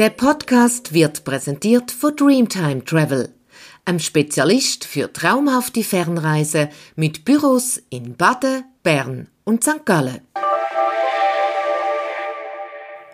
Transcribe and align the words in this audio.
Der 0.00 0.08
Podcast 0.08 0.94
wird 0.94 1.24
präsentiert 1.24 1.90
von 1.90 2.16
Dreamtime 2.16 2.82
Travel, 2.86 3.28
einem 3.84 3.98
Spezialist 3.98 4.86
für 4.86 5.12
traumhafte 5.12 5.84
Fernreisen 5.84 6.68
mit 6.96 7.26
Büros 7.26 7.82
in 7.90 8.16
Baden, 8.16 8.64
Bern 8.82 9.28
und 9.44 9.62
St. 9.62 9.84
Gallen. 9.84 10.22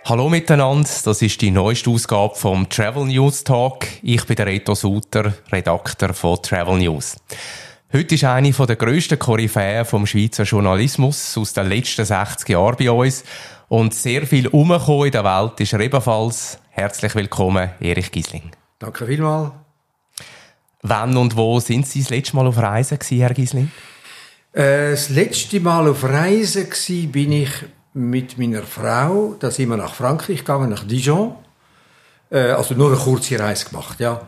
Hallo 0.04 0.28
miteinander, 0.28 0.88
das 1.04 1.22
ist 1.22 1.40
die 1.40 1.50
neueste 1.50 1.90
Ausgabe 1.90 2.36
vom 2.36 2.68
Travel 2.68 3.06
News 3.06 3.42
Talk. 3.42 3.88
Ich 4.04 4.24
bin 4.24 4.36
der 4.36 4.46
Reto 4.46 4.76
Suter, 4.76 5.34
Redakteur 5.50 6.14
von 6.14 6.40
Travel 6.40 6.78
News. 6.78 7.16
Heute 7.92 8.14
ist 8.14 8.22
eine 8.22 8.52
der 8.52 8.76
grössten 8.76 9.18
Koryphäen 9.18 9.84
vom 9.86 10.06
Schweizer 10.06 10.44
Journalismus 10.44 11.36
aus 11.36 11.52
den 11.52 11.68
letzten 11.68 12.04
60 12.04 12.48
Jahren 12.48 12.76
bei 12.78 12.92
uns. 12.92 13.24
Und 13.68 13.92
sehr 13.92 14.24
viel 14.24 14.46
umgekommen 14.46 15.06
in 15.06 15.12
der 15.12 15.24
Welt 15.24 15.58
ist 15.58 15.72
er 15.72 15.80
ebenfalls. 15.80 16.60
Herzlich 16.76 17.14
willkommen, 17.14 17.70
Erich 17.80 18.12
Gisling. 18.12 18.50
Danke 18.78 19.06
vielmals. 19.06 19.52
Wann 20.82 21.16
und 21.16 21.34
wo 21.34 21.58
sind 21.58 21.86
Sie 21.86 22.00
das 22.00 22.10
letzte 22.10 22.36
Mal 22.36 22.46
auf 22.46 22.58
Reisen, 22.58 22.98
Herr 23.00 23.32
Gisling? 23.32 23.70
Äh, 24.52 24.90
das 24.90 25.08
letzte 25.08 25.58
Mal 25.60 25.88
auf 25.88 26.04
Reisen 26.04 26.66
war, 26.66 27.12
bin 27.12 27.32
ich 27.32 27.50
mit 27.94 28.36
meiner 28.36 28.62
Frau, 28.62 29.36
da 29.40 29.50
sind 29.50 29.70
wir 29.70 29.78
nach 29.78 29.94
Frankreich 29.94 30.40
gegangen, 30.40 30.68
nach 30.68 30.84
Dijon. 30.84 31.36
Äh, 32.30 32.50
also 32.50 32.74
nur 32.74 32.88
eine 32.88 32.98
kurze 32.98 33.40
Reise 33.40 33.70
gemacht, 33.70 33.98
ja. 33.98 34.20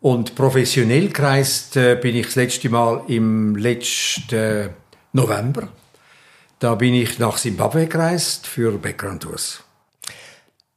Und 0.00 0.34
professionell 0.34 1.10
gereist 1.10 1.76
äh, 1.76 1.96
bin 1.96 2.16
ich 2.16 2.28
das 2.28 2.36
letzte 2.36 2.70
Mal 2.70 3.02
im 3.08 3.56
letzten 3.56 4.70
November. 5.12 5.68
Da 6.60 6.76
bin 6.76 6.94
ich 6.94 7.18
nach 7.18 7.36
Zimbabwe 7.36 7.86
gereist 7.88 8.46
für 8.46 8.72
Background 8.78 9.24
Tours 9.24 9.64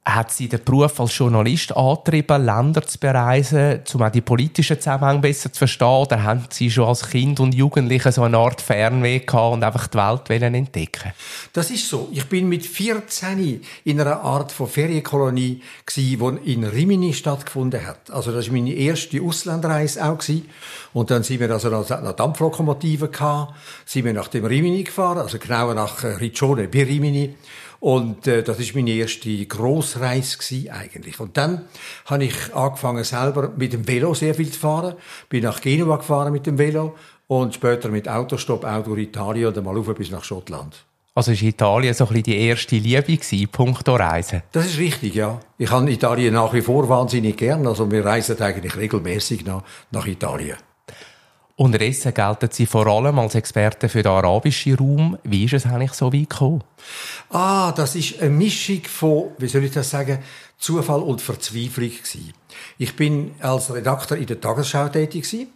hat 0.07 0.31
sie 0.31 0.47
den 0.47 0.63
Beruf 0.63 0.99
als 0.99 1.17
Journalist 1.17 1.75
angetrieben, 1.75 2.45
Länder 2.45 2.81
zu 2.81 2.97
bereisen, 2.97 3.81
um 3.93 4.01
auch 4.01 4.09
die 4.09 4.21
politischen 4.21 4.79
Zusammenhänge 4.79 5.19
besser 5.19 5.51
zu 5.51 5.59
verstehen? 5.59 5.87
Oder 5.87 6.23
haben 6.23 6.45
Sie 6.49 6.71
schon 6.71 6.87
als 6.87 7.09
Kind 7.09 7.39
und 7.41 7.53
Jugendliche 7.53 8.11
so 8.11 8.23
eine 8.23 8.37
Art 8.37 8.61
Fernweh 8.61 9.19
gehabt 9.19 9.53
und 9.53 9.63
einfach 9.63 9.87
die 9.87 9.97
Welt 9.97 10.29
entdecken 10.29 11.11
Das 11.51 11.71
ist 11.71 11.89
so. 11.89 12.09
Ich 12.13 12.25
bin 12.25 12.47
mit 12.47 12.65
14 12.65 13.61
in 13.83 14.01
einer 14.01 14.21
Art 14.21 14.51
von 14.51 14.67
Ferienkolonie 14.67 15.61
die 15.95 16.13
in 16.45 16.63
Rimini 16.63 17.13
stattgefunden 17.13 17.85
hat. 17.85 18.09
Also 18.11 18.31
das 18.31 18.47
war 18.47 18.53
meine 18.53 18.73
erste 18.73 19.21
Auslandreise 19.21 20.05
auch 20.05 20.19
Und 20.93 21.11
dann 21.11 21.23
sind 21.23 21.39
wir 21.39 21.51
also 21.51 21.69
nach 21.69 22.13
Dampflokomotiven 22.13 23.11
gehabt, 23.11 23.53
sind 23.85 24.05
wir 24.05 24.13
nach 24.13 24.27
dem 24.27 24.45
Rimini 24.45 24.83
gefahren, 24.83 25.17
also 25.17 25.37
genauer 25.37 25.73
nach 25.73 26.03
äh, 26.03 26.07
Riccione 26.07 26.67
bei 26.67 26.83
Rimini. 26.83 27.35
Und 27.79 28.27
äh, 28.27 28.43
das 28.43 28.59
ist 28.59 28.75
meine 28.75 28.91
erste 28.91 29.45
Grossreise 29.45 30.37
gewesen, 30.37 30.69
eigentlich. 30.71 31.19
Und 31.19 31.37
dann 31.37 31.65
habe 32.05 32.25
ich 32.25 32.55
angefangen 32.55 33.03
selber 33.03 33.51
mit 33.55 33.73
dem 33.73 33.87
Velo 33.87 34.13
sehr 34.13 34.33
viel 34.33 34.51
zu 34.51 34.59
fahren. 34.59 34.95
Bin 35.29 35.43
nach 35.43 35.61
Genua 35.61 35.97
gefahren 35.97 36.33
mit 36.33 36.45
dem 36.45 36.57
Velo 36.57 36.95
und 37.27 37.53
später 37.53 37.89
mit 37.89 38.09
Autostopp 38.09 38.63
auch 38.63 38.83
durch 38.83 39.01
Italien 39.01 39.53
und 39.53 39.63
mal 39.63 39.75
rauf 39.75 39.93
bis 39.95 40.11
nach 40.11 40.23
Schottland. 40.23 40.85
Also 41.13 41.31
ist 41.31 41.41
Italien 41.41 41.95
so 41.95 42.03
ein 42.03 42.09
bisschen 42.09 42.23
die 42.23 42.37
erste 42.37 42.75
Liebe 42.75 43.01
gewesen, 43.01 43.47
punkto 43.51 43.95
Reisen? 43.95 44.43
Das 44.51 44.67
ist 44.67 44.77
richtig, 44.77 45.15
ja. 45.15 45.39
Ich 45.57 45.71
habe 45.71 45.91
Italien 45.91 46.35
nach 46.35 46.53
wie 46.53 46.61
vor 46.61 46.87
wahnsinnig 46.89 47.37
gern. 47.37 47.65
Also 47.65 47.89
wir 47.89 48.05
reisen 48.05 48.39
eigentlich 48.39 48.75
regelmäßig 48.75 49.43
nach, 49.43 49.63
nach 49.89 50.05
Italien. 50.05 50.57
Unterdessen 51.59 52.13
gelten 52.13 52.49
Sie 52.51 52.67
vor 52.67 52.85
allem 52.85 53.17
als 53.17 53.33
Experte 53.33 53.89
für 53.89 54.03
den 54.03 54.11
arabischen 54.11 54.75
Raum. 54.75 55.17
Wie 55.23 55.45
ist 55.45 55.53
es 55.53 55.65
eigentlich 55.65 55.93
so 55.93 56.13
weit 56.13 56.29
gekommen? 56.29 56.63
Ah, 57.31 57.71
das 57.71 57.95
ist 57.95 58.21
eine 58.21 58.29
Mischung 58.29 58.83
von, 58.83 59.31
wie 59.39 59.47
soll 59.47 59.63
ich 59.63 59.71
das 59.71 59.89
sagen, 59.89 60.19
Zufall 60.59 61.01
und 61.01 61.19
Verzweiflung 61.19 61.89
gewesen. 61.89 62.31
Ich 62.77 62.95
bin 62.95 63.31
als 63.39 63.73
Redakteur 63.73 64.19
in 64.19 64.27
der 64.27 64.39
Tagesschau 64.39 64.89
tätig 64.89 65.23
gewesen. 65.23 65.47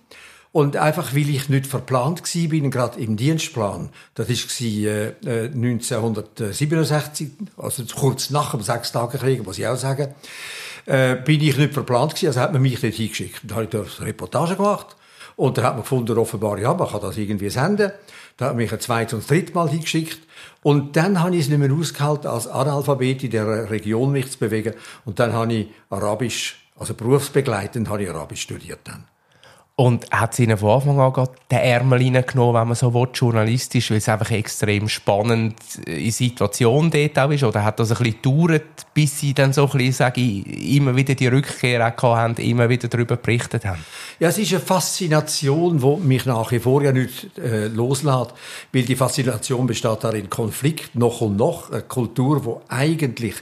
Und 0.51 0.75
einfach, 0.75 1.13
weil 1.13 1.29
ich 1.29 1.49
nicht 1.49 1.67
verplant 1.67 2.23
war, 2.23 2.49
bin, 2.49 2.71
gerade 2.71 2.99
im 2.99 3.15
Dienstplan, 3.15 3.89
das 4.15 4.27
war 4.27 4.67
äh, 4.67 5.13
1967, 5.53 7.29
also 7.57 7.83
kurz 7.95 8.31
nach 8.31 8.51
dem 8.51 8.61
Sechstagekrieg, 8.61 9.45
muss 9.45 9.59
ich 9.59 9.67
auch 9.67 9.77
sagen, 9.77 10.15
äh, 10.87 11.15
bin 11.15 11.41
ich 11.41 11.57
nicht 11.57 11.73
verplant 11.73 12.15
gewesen, 12.15 12.27
also 12.27 12.39
hat 12.39 12.53
man 12.53 12.63
mich 12.63 12.81
dort 12.81 12.95
hingeschickt. 12.95 13.41
Da 13.43 13.55
habe 13.55 13.65
ich 13.65 13.73
eine 13.73 14.07
Reportage 14.07 14.55
gemacht 14.55 14.95
und 15.35 15.57
da 15.57 15.63
hat 15.63 15.73
man 15.73 15.83
gefunden, 15.83 16.17
offenbar, 16.17 16.57
ja, 16.57 16.73
man 16.73 16.87
kann 16.87 17.01
das 17.01 17.17
irgendwie 17.17 17.49
senden. 17.49 17.91
Da 18.37 18.47
hat 18.47 18.55
mich 18.55 18.71
ein 18.71 18.79
zweites 18.79 19.13
und 19.13 19.29
drittes 19.29 19.53
Mal 19.53 19.69
hingeschickt. 19.69 20.19
Und 20.63 20.95
dann 20.95 21.19
habe 21.21 21.35
ich 21.35 21.43
es 21.43 21.49
nicht 21.49 21.59
mehr 21.59 21.71
ausgehalten, 21.71 22.27
als 22.27 22.47
Analphabet 22.47 23.23
in 23.23 23.31
der 23.31 23.69
Region 23.69 24.11
mich 24.11 24.31
zu 24.31 24.39
bewegen. 24.39 24.73
Und 25.05 25.19
dann 25.19 25.33
habe 25.33 25.53
ich 25.53 25.67
Arabisch, 25.89 26.67
also 26.77 26.93
berufsbegleitend, 26.93 27.89
habe 27.89 28.03
ich 28.03 28.09
Arabisch 28.09 28.41
studiert 28.41 28.79
dann. 28.85 29.05
Und 29.81 30.05
hat 30.11 30.35
sie 30.35 30.43
ihnen 30.43 30.59
von 30.59 30.75
Anfang 30.75 30.99
an 30.99 31.27
den 31.49 31.57
Ärmel 31.57 31.97
reingenommen, 31.97 32.53
wenn 32.53 32.67
man 32.67 32.75
so 32.75 32.93
will, 32.93 33.07
journalistisch, 33.15 33.89
weil 33.89 33.97
es 33.97 34.07
einfach 34.07 34.29
extrem 34.29 34.87
spannend 34.87 35.55
in 35.87 36.11
Situation 36.11 36.91
dort 36.91 37.17
auch 37.17 37.31
ist? 37.31 37.43
Oder 37.43 37.63
hat 37.63 37.79
das 37.79 37.89
ein 37.89 37.97
bisschen 37.97 38.21
gedauert, 38.21 38.85
bis 38.93 39.19
sie 39.19 39.33
dann 39.33 39.53
so 39.53 39.63
ein 39.63 39.71
bisschen, 39.71 39.93
sage 39.93 40.21
ich, 40.21 40.75
immer 40.75 40.95
wieder 40.95 41.15
die 41.15 41.25
Rückkehr 41.25 41.95
haben, 41.99 42.35
immer 42.35 42.69
wieder 42.69 42.89
darüber 42.89 43.15
berichtet 43.15 43.65
haben? 43.65 43.83
Ja, 44.19 44.29
es 44.29 44.37
ist 44.37 44.51
eine 44.51 44.61
Faszination, 44.61 45.79
die 45.79 46.07
mich 46.07 46.27
nach 46.27 46.51
wie 46.51 46.59
vor 46.59 46.83
ja 46.83 46.91
nicht 46.91 47.35
äh, 47.39 47.65
loslässt, 47.65 48.35
weil 48.71 48.83
die 48.83 48.95
Faszination 48.95 49.65
besteht 49.65 50.03
darin, 50.03 50.29
Konflikt 50.29 50.93
noch 50.93 51.21
und 51.21 51.37
noch, 51.37 51.71
eine 51.71 51.81
Kultur, 51.81 52.39
die 52.39 52.71
eigentlich 52.71 53.33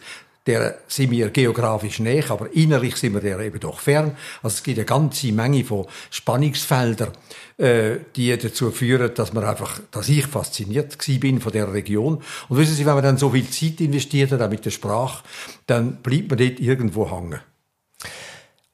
der 0.50 0.80
sind 0.88 1.12
wir 1.12 1.30
geografisch 1.30 2.00
näher, 2.00 2.32
aber 2.32 2.52
innerlich 2.54 2.96
sind 2.96 3.14
wir 3.14 3.22
der 3.22 3.40
eben 3.40 3.60
doch 3.60 3.80
fern. 3.80 4.18
Also 4.42 4.56
es 4.56 4.64
gibt 4.64 4.80
eine 4.80 4.86
ganze 4.86 5.32
Menge 5.32 5.64
von 5.64 5.86
Spannungsfeldern, 6.10 7.12
äh, 7.58 7.98
die 8.16 8.36
dazu 8.36 8.72
führen, 8.72 9.14
dass 9.14 9.32
man 9.32 9.44
einfach, 9.44 9.80
dass 9.92 10.10
ich 10.10 10.26
fasziniert 10.26 10.98
bin 11.20 11.40
von 11.40 11.52
der 11.52 11.72
Region. 11.72 12.24
Und 12.50 12.58
wissen 12.58 12.74
Sie, 12.74 12.86
wenn 12.88 12.96
man 12.96 13.04
dann 13.04 13.18
so 13.18 13.30
viel 13.30 13.48
Zeit 13.48 13.80
investiert 13.80 14.32
hat, 14.32 14.42
auch 14.42 14.50
mit 14.50 14.66
der 14.66 14.72
Sprache, 14.72 15.24
dann 15.68 15.98
bleibt 15.98 16.30
man 16.30 16.40
dort 16.40 16.60
irgendwo 16.60 17.12
hängen. 17.12 17.40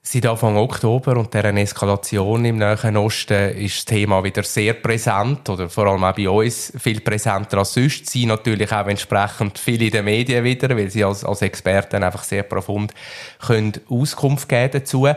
Seit 0.07 0.27
Anfang 0.27 0.55
Oktober 0.55 1.17
und 1.17 1.33
deren 1.33 1.57
Eskalation 1.57 2.45
im 2.45 2.59
Nahen 2.59 2.95
Osten 2.95 3.57
ist 3.57 3.77
das 3.77 3.85
Thema 3.85 4.23
wieder 4.23 4.43
sehr 4.43 4.75
präsent 4.75 5.49
oder 5.49 5.67
vor 5.67 5.87
allem 5.87 6.03
auch 6.03 6.13
bei 6.13 6.29
uns 6.29 6.71
viel 6.77 7.01
präsenter 7.01 7.57
als 7.57 7.73
sonst. 7.73 8.07
Sie 8.07 8.27
natürlich 8.27 8.71
auch 8.71 8.85
entsprechend 8.85 9.57
viel 9.57 9.81
in 9.81 9.89
den 9.89 10.05
Medien 10.05 10.43
wieder, 10.43 10.77
weil 10.77 10.91
sie 10.91 11.03
als, 11.03 11.25
als 11.25 11.41
Experten 11.41 12.03
einfach 12.03 12.21
sehr 12.21 12.43
profund 12.43 12.93
können 13.39 13.73
Auskunft 13.89 14.47
geben 14.47 14.73
dazu. 14.73 15.07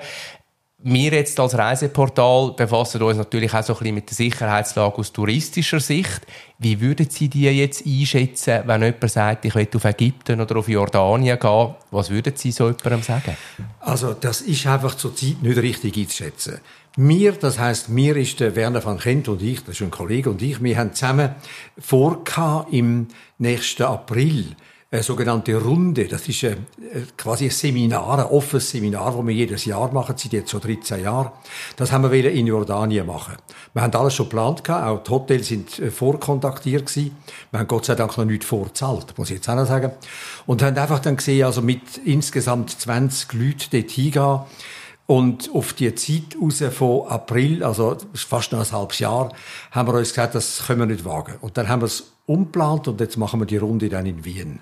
Wir 0.81 1.12
jetzt 1.12 1.41
als 1.41 1.59
Reiseportal 1.59 2.53
befassen 2.56 3.03
uns 3.03 3.19
natürlich 3.19 3.53
auch 3.53 3.65
so 3.65 3.72
ein 3.72 3.78
bisschen 3.81 3.94
mit 3.97 4.11
der 4.11 4.15
Sicherheitslage 4.15 4.97
aus 4.97 5.12
touristischer 5.12 5.81
Sicht. 5.81 6.25
Wie 6.61 6.81
würden 6.81 7.11
Sie 7.11 7.28
die 7.28 7.47
jetzt 7.47 7.84
einschätzen, 7.84 8.62
wenn 8.65 8.84
jemand 8.84 9.11
sagt, 9.11 9.44
ich 9.44 9.56
will 9.56 9.67
auf 9.75 9.84
Ägypten 9.84 10.41
oder 10.41 10.55
auf 10.55 10.69
Jordanien 10.69 11.37
gehen? 11.37 11.75
Was 11.91 12.11
würden 12.11 12.34
Sie 12.37 12.53
so 12.53 12.67
jemandem 12.69 13.03
sagen? 13.03 13.37
Also, 13.81 14.15
das 14.15 14.41
ist 14.41 14.69
einfach 14.69 14.94
zurzeit 14.94 15.43
nicht 15.43 15.59
richtig 15.59 15.97
einzuschätzen. 15.97 16.61
Mir, 16.97 17.33
das 17.33 17.59
heißt, 17.59 17.88
mir 17.88 18.17
ist 18.17 18.38
der 18.38 18.55
Werner 18.55 18.84
van 18.84 18.99
Kent 18.99 19.27
und 19.27 19.43
ich, 19.43 19.65
das 19.65 19.75
ist 19.75 19.83
ein 19.83 19.91
Kollege 19.91 20.31
und 20.31 20.41
ich, 20.43 20.62
wir 20.62 20.78
haben 20.78 20.94
zusammen 20.94 21.34
vor 21.77 22.22
im 22.71 23.09
nächsten 23.38 23.83
April 23.83 24.55
eine 24.91 25.03
sogenannte 25.03 25.54
Runde. 25.54 26.09
Das 26.09 26.26
ist 26.28 26.44
ein, 26.44 26.66
quasi 27.16 27.44
ein 27.47 27.50
Seminar, 27.50 28.21
ein 28.21 28.25
offenes 28.25 28.71
Seminar, 28.71 29.15
das 29.15 29.26
wir 29.26 29.34
jedes 29.34 29.65
Jahr 29.66 29.93
machen, 29.93 30.15
seit 30.16 30.32
jetzt 30.32 30.50
so 30.50 30.59
13 30.59 31.03
Jahren. 31.03 31.31
Das 31.76 31.93
haben 31.93 32.10
wir 32.10 32.31
in 32.31 32.47
Jordanien 32.47 33.06
machen. 33.06 33.37
Wir 33.75 33.82
haben 33.82 33.94
alles 33.94 34.14
schon 34.14 34.31
geplant, 34.31 34.69
auch 34.70 35.02
die 35.02 35.11
Hotels 35.11 35.49
sind 35.49 35.79
äh, 35.79 35.90
vorkontaktiert 35.90 36.87
gewesen. 36.87 37.17
Wir 37.50 37.61
haben 37.61 37.69
Gott 37.69 37.85
sei 37.85 37.96
Dank 37.96 38.17
noch 38.17 38.25
nicht 38.25 38.44
vorzahlt, 38.44 39.17
muss 39.19 39.29
ich 39.29 39.37
jetzt 39.37 39.49
auch 39.50 39.56
noch 39.56 39.67
sagen. 39.67 39.93
Und 40.46 40.62
haben 40.62 40.79
einfach 40.79 41.00
dann 41.00 41.17
gesehen, 41.17 41.44
also 41.44 41.61
mit 41.61 41.99
insgesamt 42.05 42.70
20 42.70 43.32
Leuten 43.35 43.69
dort 43.70 43.90
hingehen, 43.90 44.40
und 45.11 45.49
auf 45.55 45.73
die 45.73 45.94
Zeit 45.94 46.37
raus 46.38 46.62
von 46.70 47.08
April, 47.08 47.64
also 47.64 47.96
fast 48.12 48.52
noch 48.52 48.61
ein 48.61 48.73
halbes 48.73 48.99
Jahr, 48.99 49.32
haben 49.70 49.88
wir 49.88 49.94
uns 49.94 50.11
gesagt, 50.11 50.35
das 50.35 50.64
können 50.67 50.81
wir 50.81 50.87
nicht 50.87 51.06
wagen. 51.06 51.37
Und 51.40 51.56
dann 51.56 51.67
haben 51.67 51.81
wir 51.81 51.87
es 51.87 52.12
umplant 52.26 52.88
und 52.88 53.00
jetzt 53.00 53.17
machen 53.17 53.40
wir 53.40 53.46
die 53.46 53.56
Runde 53.56 53.88
dann 53.88 54.05
in 54.05 54.26
Wien. 54.26 54.61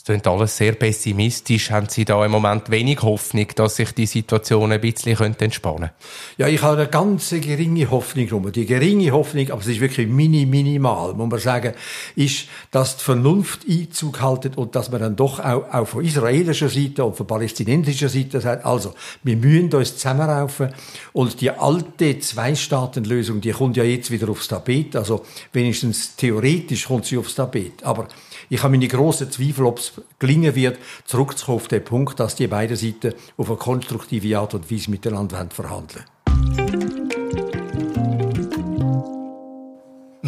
Es 0.00 0.04
klingt 0.04 0.26
alles 0.26 0.56
sehr 0.56 0.72
pessimistisch. 0.72 1.70
Haben 1.70 1.90
Sie 1.90 2.06
da 2.06 2.24
im 2.24 2.30
Moment 2.30 2.70
wenig 2.70 3.02
Hoffnung, 3.02 3.46
dass 3.54 3.76
sich 3.76 3.92
die 3.92 4.06
Situation 4.06 4.72
ein 4.72 4.80
bisschen 4.80 5.14
entspannen 5.14 5.90
könnte? 5.90 5.92
Ja, 6.38 6.48
ich 6.48 6.62
habe 6.62 6.80
eine 6.80 6.88
ganz 6.88 7.28
geringe 7.28 7.90
Hoffnung 7.90 8.26
rum. 8.30 8.50
Die 8.50 8.64
geringe 8.64 9.10
Hoffnung, 9.10 9.50
aber 9.50 9.60
es 9.60 9.66
ist 9.66 9.80
wirklich 9.80 10.08
mini, 10.08 10.46
minimal, 10.46 11.12
muss 11.12 11.28
man 11.28 11.38
sagen, 11.38 11.74
ist, 12.16 12.46
dass 12.70 12.96
die 12.96 13.04
Vernunft 13.04 13.66
Einzug 13.68 14.22
haltet 14.22 14.56
und 14.56 14.74
dass 14.74 14.90
man 14.90 15.02
dann 15.02 15.16
doch 15.16 15.38
auch, 15.38 15.70
auch 15.70 15.86
von 15.86 16.02
israelischer 16.02 16.70
Seite 16.70 17.04
und 17.04 17.14
von 17.14 17.26
palästinensischer 17.26 18.08
Seite 18.08 18.40
sagt, 18.40 18.64
also, 18.64 18.94
wir 19.22 19.36
müssen 19.36 19.74
uns 19.74 19.98
zusammenraufen 19.98 20.72
und 21.12 21.42
die 21.42 21.50
alte 21.50 22.18
Zwei-Staaten-Lösung, 22.18 23.42
die 23.42 23.50
kommt 23.50 23.76
ja 23.76 23.84
jetzt 23.84 24.10
wieder 24.10 24.30
aufs 24.30 24.48
Tapet, 24.48 24.96
also 24.96 25.26
wenigstens 25.52 26.16
theoretisch 26.16 26.86
kommt 26.86 27.04
sie 27.04 27.18
aufs 27.18 27.34
Tapet, 27.34 27.82
aber 27.82 28.08
ich 28.50 28.62
habe 28.64 28.72
meine 28.72 28.88
grossen 28.88 29.30
Zweifel, 29.30 29.64
ob 29.64 29.78
es 29.78 29.92
gelingen 30.18 30.54
wird, 30.56 30.78
zurückzukommen 31.04 31.56
auf 31.58 31.68
den 31.68 31.84
Punkt, 31.84 32.18
dass 32.18 32.34
die 32.34 32.48
beiden 32.48 32.76
Seiten 32.76 33.14
auf 33.36 33.48
eine 33.48 33.56
konstruktive 33.56 34.38
Art 34.38 34.54
und 34.54 34.70
Weise 34.70 34.90
miteinander 34.90 35.46
verhandeln 35.50 36.04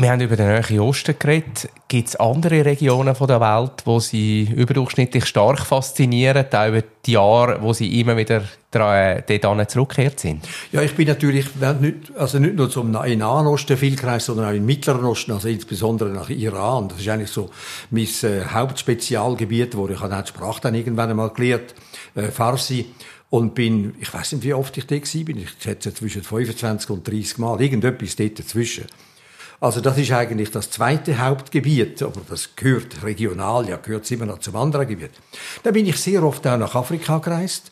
Wir 0.02 0.10
haben 0.10 0.20
über 0.20 0.34
den 0.34 0.48
Nahen 0.48 0.80
Osten 0.80 1.14
geredet. 1.16 1.68
Gibt 1.86 2.08
es 2.08 2.16
andere 2.16 2.64
Regionen 2.64 3.14
der 3.14 3.40
Welt, 3.40 3.82
wo 3.84 4.00
Sie 4.00 4.48
überdurchschnittlich 4.52 5.26
stark 5.26 5.60
faszinieren, 5.60 6.44
auch 6.52 6.66
über 6.66 6.82
die 7.06 7.12
Jahre, 7.12 7.62
wo 7.62 7.72
Sie 7.72 8.00
immer 8.00 8.16
wieder 8.16 8.42
dort 8.72 9.70
zurückgekehrt 9.70 10.18
sind? 10.18 10.44
Ja, 10.72 10.82
ich 10.82 10.96
bin 10.96 11.06
natürlich 11.06 11.46
nicht, 11.80 12.16
also 12.16 12.40
nicht 12.40 12.56
nur 12.56 12.68
zum 12.68 12.90
Nahen 12.90 13.46
Osten 13.46 13.76
viel 13.76 13.94
gereist, 13.94 14.26
sondern 14.26 14.46
auch 14.46 14.56
im 14.56 14.66
Mittleren 14.66 15.04
Osten, 15.04 15.30
also 15.30 15.46
insbesondere 15.46 16.08
nach 16.08 16.30
Iran. 16.30 16.88
Das 16.88 16.98
ist 16.98 17.08
eigentlich 17.08 17.30
so 17.30 17.50
mein 17.90 18.08
äh, 18.24 18.44
Hauptspezialgebiet, 18.52 19.76
wo 19.76 19.86
ich 19.86 20.00
auch 20.00 20.08
die 20.22 20.28
Sprache 20.28 20.62
dann 20.62 20.74
irgendwann 20.74 21.10
einmal 21.10 21.30
gelernt, 21.30 21.76
äh, 22.16 22.22
Farsi 22.22 22.86
und 23.30 23.54
bin, 23.54 23.94
ich 24.00 24.12
weiß 24.12 24.32
nicht, 24.32 24.42
wie 24.42 24.54
oft 24.54 24.76
ich 24.76 24.86
da 24.88 24.96
war, 24.96 25.36
ich 25.36 25.50
schätze 25.60 25.94
zwischen 25.94 26.24
25 26.24 26.90
und 26.90 27.06
30 27.06 27.38
Mal, 27.38 27.60
irgendetwas 27.62 28.16
dort 28.16 28.40
dazwischen. 28.40 28.86
Also 29.62 29.80
das 29.80 29.96
ist 29.96 30.10
eigentlich 30.10 30.50
das 30.50 30.70
zweite 30.70 31.16
Hauptgebiet, 31.18 32.02
aber 32.02 32.22
das 32.28 32.56
gehört 32.56 33.04
regional, 33.04 33.68
ja 33.68 33.76
gehört 33.76 34.10
immer 34.10 34.26
noch 34.26 34.40
zum 34.40 34.56
anderen 34.56 34.88
Gebiet. 34.88 35.12
Da 35.62 35.70
bin 35.70 35.86
ich 35.86 35.98
sehr 35.98 36.24
oft 36.24 36.44
auch 36.48 36.56
nach 36.56 36.74
Afrika 36.74 37.18
gereist. 37.18 37.70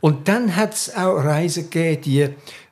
Und 0.00 0.28
dann 0.28 0.56
hat 0.56 0.72
es 0.72 0.96
auch 0.96 1.16
Reisen 1.16 1.68
gegeben, 1.68 2.00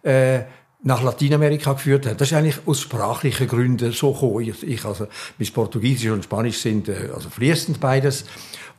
die 0.02 0.08
äh, 0.08 0.44
nach 0.82 1.02
Lateinamerika 1.02 1.74
geführt 1.74 2.06
haben. 2.06 2.16
Das 2.16 2.28
ist 2.28 2.38
eigentlich 2.38 2.56
aus 2.64 2.80
sprachlichen 2.80 3.48
Gründen 3.48 3.92
so 3.92 4.14
gekommen. 4.14 4.40
Ich, 4.40 4.62
ich 4.66 4.82
also, 4.86 5.08
mein 5.36 5.52
Portugiesisch 5.52 6.10
und 6.10 6.24
Spanisch 6.24 6.56
sind 6.56 6.88
äh, 6.88 7.10
also 7.14 7.28
fließend 7.28 7.78
beides. 7.80 8.24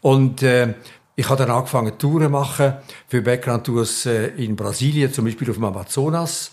Und 0.01 0.41
äh, 0.41 0.73
ich 1.15 1.29
habe 1.29 1.45
dann 1.45 1.55
angefangen, 1.55 1.95
Touren 1.99 2.31
machen 2.31 2.73
für 3.07 3.21
Background-Tours 3.21 4.07
äh, 4.07 4.29
in 4.29 4.55
Brasilien, 4.55 5.13
zum 5.13 5.25
Beispiel 5.25 5.47
auf 5.51 5.57
dem 5.57 5.65
Amazonas 5.65 6.49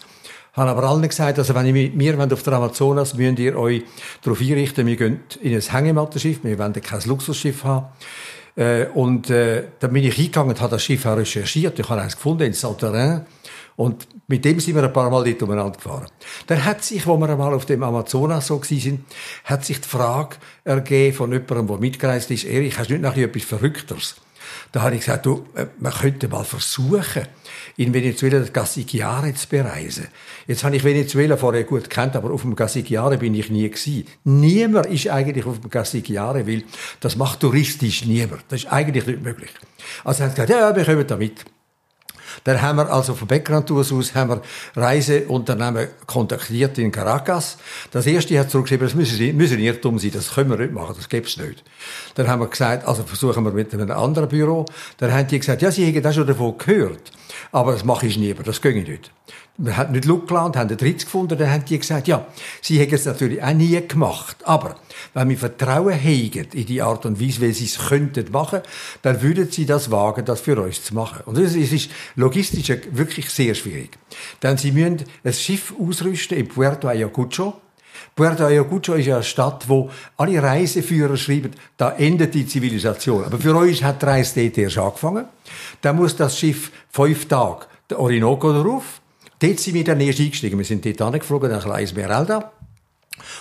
habe 0.57 0.71
aber 0.71 0.85
allen 0.85 1.07
gesagt, 1.07 1.39
also 1.39 1.55
wenn 1.55 1.67
ihr 1.67 1.73
mit 1.73 1.95
mir 1.95 2.33
auf 2.33 2.43
der 2.43 2.55
Amazonas 2.55 3.15
müsst 3.15 3.39
ihr 3.39 3.59
euch 3.59 3.83
darauf 4.23 4.41
einrichten, 4.41 4.87
wir 4.87 4.97
gehen 4.97 5.21
in 5.43 5.55
ein 5.55 5.61
Hängemattenschiff, 5.61 6.43
wir 6.43 6.59
wollen 6.59 6.73
kein 6.73 7.01
Luxusschiff 7.05 7.65
haben. 7.65 7.87
Äh, 8.57 8.87
und 8.95 9.29
äh, 9.29 9.65
dann 9.79 9.93
bin 9.93 10.05
ich 10.05 10.15
hingegangen 10.15 10.51
und 10.51 10.61
habe 10.61 10.71
das 10.71 10.83
Schiff 10.83 11.05
auch 11.05 11.17
recherchiert. 11.17 11.79
Ich 11.79 11.89
habe 11.89 12.01
eins 12.01 12.17
gefunden 12.17 12.45
in 12.45 12.55
Sauterrain. 12.55 13.27
Und 13.77 14.09
mit 14.27 14.45
dem 14.47 14.59
sind 14.59 14.75
wir 14.75 14.83
ein 14.83 14.93
paar 14.93 15.11
Mal 15.11 15.25
dort 15.25 15.43
umeinander 15.43 15.77
gefahren. 15.77 16.07
Dann 16.47 16.65
hat 16.65 16.83
sich, 16.83 17.07
wo 17.07 17.19
wir 17.19 17.29
einmal 17.29 17.53
auf 17.53 17.67
dem 17.67 17.83
Amazonas 17.83 18.47
so 18.47 18.61
sind, 18.63 19.05
hat 19.45 19.67
sich 19.67 19.83
die 19.83 19.89
Frage 19.89 20.37
ergeben 20.65 21.15
von 21.15 21.31
jemandem, 21.31 21.67
der 21.67 21.77
mitgereist 21.77 22.31
ist, 22.31 22.45
Erich, 22.45 22.79
hast 22.79 22.89
du 22.89 22.95
nicht 22.95 23.03
noch 23.03 23.17
etwas 23.17 23.45
Verrückteres? 23.45 24.17
Da 24.73 24.83
habe 24.83 24.95
ich 24.95 25.01
gesagt, 25.01 25.27
du, 25.27 25.47
äh, 25.55 25.67
man 25.79 25.93
könnte 25.93 26.29
mal 26.29 26.45
versuchen, 26.45 27.27
in 27.77 27.93
Venezuela 27.93 28.39
das 28.41 28.53
Gassigiare 28.53 29.35
zu 29.35 29.49
bereisen. 29.49 30.09
Jetzt 30.47 30.65
habe 30.65 30.77
ich 30.77 30.85
Venezuela 30.85 31.37
vorher 31.37 31.65
gut 31.65 31.91
kennt, 31.91 32.17
aber 32.17 32.31
auf 32.31 32.43
dem 32.43 32.57
Gassigiare 32.57 33.19
bin 33.19 33.35
ich 33.35 33.51
nie 33.51 33.69
gewesen. 33.69 34.07
Niemand 34.25 34.87
ist 34.87 35.09
eigentlich 35.09 35.45
auf 35.47 35.61
dem 35.61 35.71
Gassigiare, 35.71 36.47
weil 36.47 36.65
das 37.01 37.17
macht 37.17 37.41
touristisch 37.41 38.05
niemand. 38.05 38.45
Das 38.49 38.65
ist 38.65 38.73
eigentlich 38.73 39.07
nicht 39.07 39.23
möglich. 39.23 39.51
Also 40.05 40.23
haben 40.23 40.31
sie 40.31 40.37
gesagt, 40.37 40.51
ja, 40.51 40.75
wir 40.75 40.85
kommen 40.85 41.07
da 41.07 41.17
mit. 41.17 41.45
Dann 42.45 42.61
haben 42.63 42.79
wir 42.79 42.93
also 42.93 43.15
von 43.15 43.29
Background 43.29 43.67
Tours 43.67 43.93
aus 43.93 44.15
haben 44.15 44.31
wir 44.31 44.43
Reiseunternehmen 44.75 45.89
kontaktiert 46.07 46.79
in 46.79 46.91
Caracas. 46.93 47.59
Das 47.91 48.07
erste 48.07 48.39
hat 48.39 48.51
zurückgeschrieben, 48.51 48.87
das 48.87 48.95
müssen, 48.95 49.37
müssen 49.37 49.59
Irrtum 49.59 49.99
sein, 49.99 50.11
das 50.13 50.35
können 50.35 50.51
wir 50.51 50.59
nicht 50.59 50.73
machen, 50.73 50.95
das 50.97 51.09
gibt's 51.09 51.37
nicht. 51.37 51.63
Dann 52.15 52.29
haben 52.29 52.41
wir 52.41 52.49
gesagt, 52.49 52.87
also 52.87 53.03
versuchen 53.03 53.45
wir 53.45 53.53
mit 53.53 53.73
einem 53.75 53.91
anderen 53.91 54.29
Büro. 54.29 54.65
Dann 54.99 55.13
haben 55.13 55.27
die 55.27 55.39
gesagt, 55.39 55.63
ja, 55.63 55.71
sie 55.71 55.87
hätten 55.87 56.03
das 56.03 56.15
schon 56.15 56.27
davon 56.27 56.57
gehört. 56.59 57.13
Aber 57.53 57.73
das 57.73 57.85
mache 57.85 58.07
ich 58.07 58.19
nie, 58.19 58.35
das 58.35 58.61
ich 58.65 58.89
nicht. 58.89 59.11
Wir 59.59 59.77
haben 59.77 59.93
nicht 59.93 60.05
gelassen, 60.05 60.57
haben 60.57 60.69
den 60.69 60.77
Dritz 60.77 61.05
gefunden, 61.05 61.39
dann 61.39 61.51
haben 61.51 61.65
die 61.65 61.79
gesagt, 61.79 62.09
ja, 62.09 62.27
sie 62.61 62.79
hätten 62.79 62.95
es 62.95 63.07
natürlich 63.07 63.43
auch 63.43 63.55
nie 63.55 63.81
gemacht. 63.87 64.37
Aber 64.45 64.77
wenn 65.15 65.31
wir 65.31 65.39
Vertrauen 65.39 65.95
hegen 65.95 66.47
in 66.53 66.67
die 66.67 66.83
Art 66.83 67.07
und 67.07 67.21
Weise, 67.21 67.41
wie 67.41 67.53
sie 67.53 67.65
es 67.65 67.79
könnten 67.79 68.31
machen, 68.33 68.61
dann 69.03 69.23
würden 69.23 69.51
sie 69.51 69.65
das 69.65 69.91
wagen, 69.91 70.25
das 70.27 70.41
für 70.41 70.61
uns 70.61 70.85
zu 70.85 70.95
machen. 70.95 71.23
Und 71.25 71.39
das 71.39 71.55
ist 71.55 71.91
logistisch 72.17 72.69
wirklich 72.91 73.31
sehr 73.31 73.55
schwierig. 73.55 73.97
Denn 74.43 74.59
sie 74.59 74.73
müssen 74.73 75.05
ein 75.25 75.33
Schiff 75.33 75.73
ausrüsten 75.81 76.37
in 76.37 76.49
Puerto 76.49 76.89
Ayacucho. 76.89 77.55
Puerto 78.15 78.45
Ayacucho 78.45 78.95
ist 78.95 79.07
ja 79.07 79.17
eine 79.17 79.25
Stadt, 79.25 79.69
wo 79.69 79.91
alle 80.19 80.43
Reiseführer 80.43 81.17
schreiben, 81.17 81.53
da 81.77 81.93
endet 81.93 82.35
die 82.35 82.47
Zivilisation. 82.47 83.25
Aber 83.25 83.39
für 83.39 83.55
uns 83.55 83.83
hat 83.83 84.03
die 84.03 84.07
Reise 84.07 84.43
dort 84.43 84.59
erst 84.59 84.79
angefangen. 84.79 85.25
Da 85.81 85.93
muss 85.95 86.15
das 86.15 86.39
Schiff 86.39 86.71
fünf 86.91 87.27
Tage 87.27 87.67
der 87.89 88.01
Orinoco 88.01 88.53
drauf, 88.53 89.01
Dort 89.39 89.61
sind 89.61 89.75
wir 89.75 89.85
dann 89.85 90.01
erst 90.01 90.21
eingestiegen. 90.21 90.59
Wir 90.59 90.65
sind 90.65 90.85
dort 90.85 91.03
angeflogen, 91.03 91.51
nach 91.51 91.67
La 91.67 91.81
Esmeralda. 91.81 92.53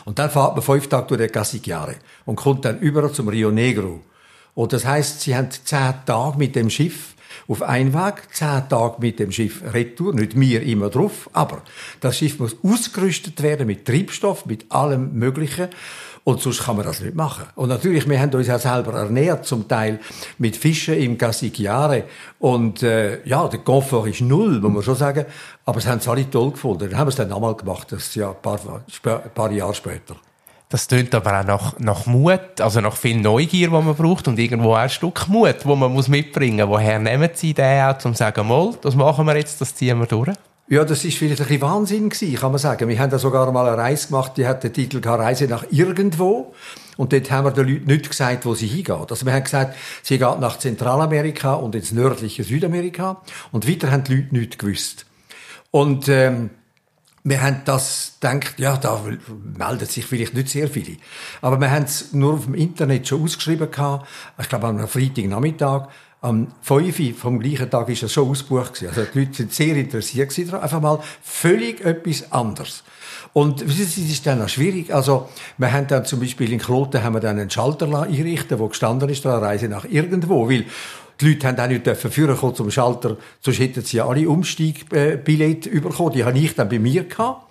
Und 0.05 0.19
dann 0.19 0.29
fährt 0.29 0.55
man 0.55 0.63
fünf 0.63 0.87
Tage 0.87 1.07
durch 1.07 1.19
den 1.19 1.31
Casiquiare 1.31 1.95
und 2.25 2.35
kommt 2.35 2.65
dann 2.65 2.79
über 2.79 3.11
zum 3.11 3.27
Rio 3.27 3.51
Negro. 3.51 4.01
Und 4.53 4.71
das 4.71 4.85
heißt, 4.85 5.21
sie 5.21 5.35
haben 5.35 5.51
zehn 5.51 5.93
Tage 6.05 6.37
mit 6.37 6.55
dem 6.55 6.69
Schiff 6.69 7.15
auf 7.47 7.61
Einweg, 7.61 8.23
zehn 8.31 8.67
Tage 8.69 8.95
mit 8.99 9.19
dem 9.19 9.31
Schiff 9.31 9.61
retour, 9.73 10.13
nicht 10.13 10.35
mir 10.35 10.61
immer 10.63 10.89
drauf, 10.89 11.29
aber 11.33 11.61
das 11.99 12.17
Schiff 12.17 12.39
muss 12.39 12.55
ausgerüstet 12.63 13.43
werden 13.43 13.67
mit 13.67 13.85
Treibstoff, 13.85 14.45
mit 14.45 14.71
allem 14.71 15.13
Möglichen. 15.13 15.67
Und 16.25 16.41
sonst 16.41 16.63
kann 16.63 16.75
man 16.75 16.83
das 16.83 17.01
nicht 17.01 17.13
machen. 17.13 17.45
Und 17.53 17.69
natürlich, 17.69 18.09
wir 18.09 18.19
haben 18.19 18.33
uns 18.33 18.47
ja 18.47 18.57
selber 18.57 18.93
ernährt, 18.93 19.45
zum 19.45 19.67
Teil 19.67 19.99
mit 20.39 20.57
Fischen 20.57 20.95
im 20.95 21.19
Casiquiare. 21.19 22.05
Und 22.39 22.81
äh, 22.81 23.23
ja, 23.27 23.47
der 23.47 23.59
Komfort 23.59 24.07
ist 24.07 24.21
null, 24.21 24.59
muss 24.59 24.73
man 24.73 24.81
schon 24.81 24.95
sagen. 24.95 25.25
Aber 25.65 25.77
es 25.77 25.85
haben 25.85 25.99
sie 25.99 26.09
alle 26.09 26.27
toll 26.27 26.49
gefunden. 26.49 26.89
Dann 26.89 26.97
haben 26.97 27.05
wir 27.05 27.09
es 27.09 27.15
dann 27.15 27.29
nochmal 27.29 27.53
gemacht, 27.53 27.91
das 27.91 28.15
ja 28.15 28.31
ein 28.31 28.41
paar, 28.41 28.59
ein 28.59 29.31
paar 29.35 29.51
Jahre 29.51 29.75
später. 29.75 30.15
Das 30.69 30.87
tönt 30.87 31.13
aber 31.13 31.41
auch 31.41 31.45
nach, 31.45 31.79
nach 31.79 32.05
Mut, 32.07 32.59
also 32.59 32.81
nach 32.81 32.95
viel 32.95 33.21
Neugier, 33.21 33.67
die 33.67 33.73
man 33.73 33.93
braucht 33.93 34.27
und 34.27 34.39
irgendwo 34.39 34.71
auch 34.71 34.77
ein 34.77 34.89
Stück 34.89 35.27
Mut, 35.27 35.57
wo 35.63 35.75
man 35.75 35.93
muss 35.93 36.07
mitbringen 36.07 36.67
muss. 36.67 36.79
Woher 36.79 36.97
nehmen 36.97 37.29
Sie 37.35 37.53
den 37.53 37.83
auch, 37.83 38.03
um 38.03 38.13
zu 38.13 38.17
sagen, 38.17 38.47
mal, 38.47 38.73
das 38.81 38.95
machen 38.95 39.27
wir 39.27 39.37
jetzt, 39.37 39.61
das 39.61 39.75
ziehen 39.75 39.99
wir 39.99 40.07
durch? 40.07 40.35
Ja, 40.67 40.83
das 40.83 41.05
ist 41.05 41.17
vielleicht 41.17 41.41
ein 41.41 41.47
bisschen 41.47 41.61
Wahnsinn 41.61 42.09
gewesen, 42.09 42.35
kann 42.37 42.51
man 42.51 42.57
sagen. 42.57 42.89
Wir 42.89 42.97
haben 42.97 43.11
da 43.11 43.19
sogar 43.19 43.51
mal 43.51 43.67
eine 43.67 43.77
Reise 43.77 44.07
gemacht, 44.07 44.31
die 44.35 44.47
hat 44.47 44.63
den 44.63 44.73
Titel 44.73 44.99
Reise 45.07 45.45
nach 45.45 45.63
irgendwo. 45.69 46.55
Und 46.97 47.13
dort 47.13 47.29
haben 47.29 47.45
wir 47.45 47.51
den 47.51 47.67
Leuten 47.67 47.85
nicht 47.85 48.09
gesagt, 48.09 48.47
wo 48.47 48.55
sie 48.55 48.65
hingeht. 48.65 49.11
Also 49.11 49.27
wir 49.27 49.33
haben 49.33 49.43
gesagt, 49.43 49.75
sie 50.01 50.17
geht 50.17 50.39
nach 50.39 50.57
Zentralamerika 50.57 51.53
und 51.53 51.75
ins 51.75 51.91
nördliche 51.91 52.43
Südamerika. 52.43 53.21
Und 53.51 53.69
weiter 53.69 53.91
haben 53.91 54.05
die 54.05 54.15
Leute 54.15 54.35
nichts 54.35 54.57
gewusst. 54.57 55.05
Und, 55.69 56.07
ähm, 56.07 56.49
wir 57.27 57.41
haben 57.41 57.61
das 57.65 58.17
gedacht, 58.19 58.59
ja, 58.59 58.77
da 58.77 59.03
melden 59.57 59.87
sich 59.87 60.05
vielleicht 60.05 60.35
nicht 60.35 60.47
sehr 60.47 60.67
viele. 60.67 60.97
Aber 61.41 61.59
wir 61.59 61.71
haben 61.71 61.85
es 61.85 62.13
nur 62.13 62.35
auf 62.35 62.45
dem 62.45 62.53
Internet 62.53 63.07
schon 63.07 63.23
ausgeschrieben 63.23 63.71
gehabt. 63.71 64.07
Ich 64.39 64.47
glaube, 64.47 64.67
am 64.67 64.87
Freitagnachmittag 64.87 65.87
am 66.25 66.47
5 66.61 67.17
vom 67.17 67.39
gleichen 67.39 67.69
Tag 67.69 67.87
ist 67.89 68.01
es 68.01 68.11
schon 68.11 68.29
ausgebucht 68.29 68.83
Also 68.87 69.03
die 69.13 69.19
Leute 69.19 69.33
sind 69.35 69.53
sehr 69.53 69.75
interessiert 69.75 70.33
daran. 70.47 70.61
Einfach 70.61 70.81
mal 70.81 70.99
völlig 71.21 71.85
etwas 71.85 72.31
anderes. 72.31 72.83
Und 73.33 73.61
es 73.61 73.97
ist 73.97 74.25
dann 74.25 74.41
auch 74.41 74.49
schwierig. 74.49 74.93
Also, 74.93 75.29
wir 75.57 75.71
haben 75.71 75.87
dann 75.87 76.05
zum 76.05 76.19
Beispiel 76.19 76.51
in 76.51 76.59
Kloten 76.59 77.03
haben 77.03 77.13
wir 77.13 77.19
dann 77.19 77.37
einen 77.37 77.49
Schalter 77.49 77.87
einrichten, 78.01 78.57
wo 78.59 78.69
gestanden 78.69 79.09
ist, 79.09 79.23
da 79.25 79.37
Reise 79.37 79.67
nach 79.67 79.85
irgendwo. 79.85 80.49
Weil 80.49 80.65
die 81.19 81.29
Leute 81.29 81.47
haben 81.47 81.59
auch 81.59 81.67
nicht 81.67 81.85
dürfen 81.85 82.37
kommen 82.37 82.55
zum 82.55 82.71
Schalter, 82.71 83.17
sonst 83.41 83.59
hätten 83.59 83.81
sie 83.83 83.97
ja 83.97 84.07
alle 84.07 84.27
Umsteigbillette 84.27 85.69
bekommen. 85.69 86.13
Die 86.13 86.23
habe 86.23 86.37
ich 86.37 86.55
dann 86.55 86.69
bei 86.69 86.79
mir 86.79 87.05
gehabt. 87.05 87.45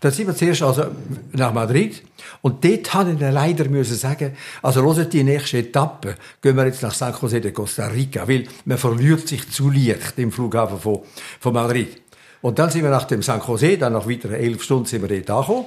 Dann 0.00 0.12
sind 0.12 0.28
wir 0.28 0.34
zuerst 0.34 0.62
also 0.62 0.84
nach 1.32 1.52
Madrid. 1.52 2.02
Und 2.40 2.64
dort 2.64 2.94
habe 2.94 3.12
ich 3.12 3.18
dann 3.18 3.34
leider 3.34 3.68
müssen 3.68 3.96
sagen, 3.96 4.34
also 4.62 4.82
hört 4.82 5.12
die 5.12 5.22
nächste 5.22 5.58
Etappe, 5.58 6.16
gehen 6.40 6.56
wir 6.56 6.64
jetzt 6.64 6.82
nach 6.82 6.94
San 6.94 7.12
José 7.12 7.40
de 7.40 7.52
Costa 7.52 7.86
Rica, 7.88 8.26
weil 8.26 8.46
man 8.64 8.78
verliert 8.78 9.28
sich 9.28 9.50
zu 9.50 9.68
leicht 9.68 10.14
im 10.18 10.32
Flughafen 10.32 10.80
von, 10.80 11.00
von 11.38 11.52
Madrid. 11.52 12.00
Und 12.40 12.58
dann 12.58 12.70
sind 12.70 12.82
wir 12.82 12.90
nach 12.90 13.04
dem 13.04 13.22
San 13.22 13.40
José, 13.40 13.76
dann 13.76 13.92
nach 13.92 14.08
weiteren 14.08 14.36
elf 14.36 14.62
Stunden 14.62 14.86
sind 14.86 15.06
wir 15.06 15.08
dort 15.08 15.30
angekommen, 15.30 15.66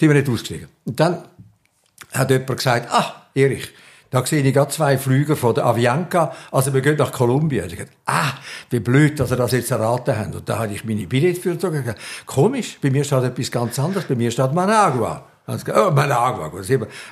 sind 0.00 0.08
wir 0.08 0.14
nicht 0.14 0.28
ausgestiegen. 0.30 0.68
Und 0.86 0.98
dann 0.98 1.18
hat 2.12 2.30
jemand 2.30 2.56
gesagt, 2.56 2.90
ah, 2.90 3.26
Erich, 3.34 3.68
da 4.14 4.24
sehe 4.24 4.42
ich 4.42 4.54
gerade 4.54 4.70
zwei 4.70 4.96
Flüger 4.96 5.36
von 5.36 5.54
der 5.54 5.66
Avianca. 5.66 6.32
Also 6.52 6.72
wir 6.72 6.80
gehen 6.80 6.96
nach 6.96 7.12
Kolumbien. 7.12 7.66
Ich 7.66 7.76
dachte, 7.76 7.90
ah, 8.06 8.32
wie 8.70 8.80
blöd, 8.80 9.18
dass 9.18 9.30
sie 9.30 9.36
das 9.36 9.52
jetzt 9.52 9.70
erraten 9.70 10.16
haben. 10.16 10.34
Und 10.34 10.48
da 10.48 10.60
habe 10.60 10.72
ich 10.72 10.84
meine 10.84 11.06
Billett 11.06 11.38
für 11.38 11.56
gesagt. 11.56 12.00
Komisch, 12.26 12.78
bei 12.80 12.90
mir 12.90 13.04
steht 13.04 13.24
etwas 13.24 13.50
ganz 13.50 13.78
anderes. 13.78 14.04
Bei 14.04 14.14
mir 14.14 14.30
steht 14.30 14.52
Managua. 14.52 15.24
Oh, 15.46 15.90
Managua. 15.90 16.50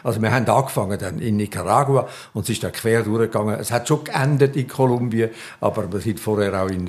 Also 0.04 0.22
wir 0.22 0.32
haben 0.32 0.48
angefangen 0.48 0.98
dann 0.98 1.18
in 1.18 1.36
Nicaragua 1.36 2.08
und 2.32 2.42
es 2.44 2.50
ist 2.50 2.62
dann 2.62 2.72
quer 2.72 3.02
durchgegangen. 3.02 3.58
Es 3.58 3.70
hat 3.70 3.88
schon 3.88 4.04
geendet 4.04 4.56
in 4.56 4.68
Kolumbien, 4.68 5.30
aber 5.60 5.92
wir 5.92 6.00
sind 6.00 6.18
vorher 6.18 6.62
auch 6.62 6.68
in, 6.68 6.88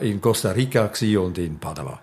in 0.00 0.20
Costa 0.20 0.50
Rica 0.52 0.90
und 1.20 1.38
in 1.38 1.58
Panama. 1.58 2.00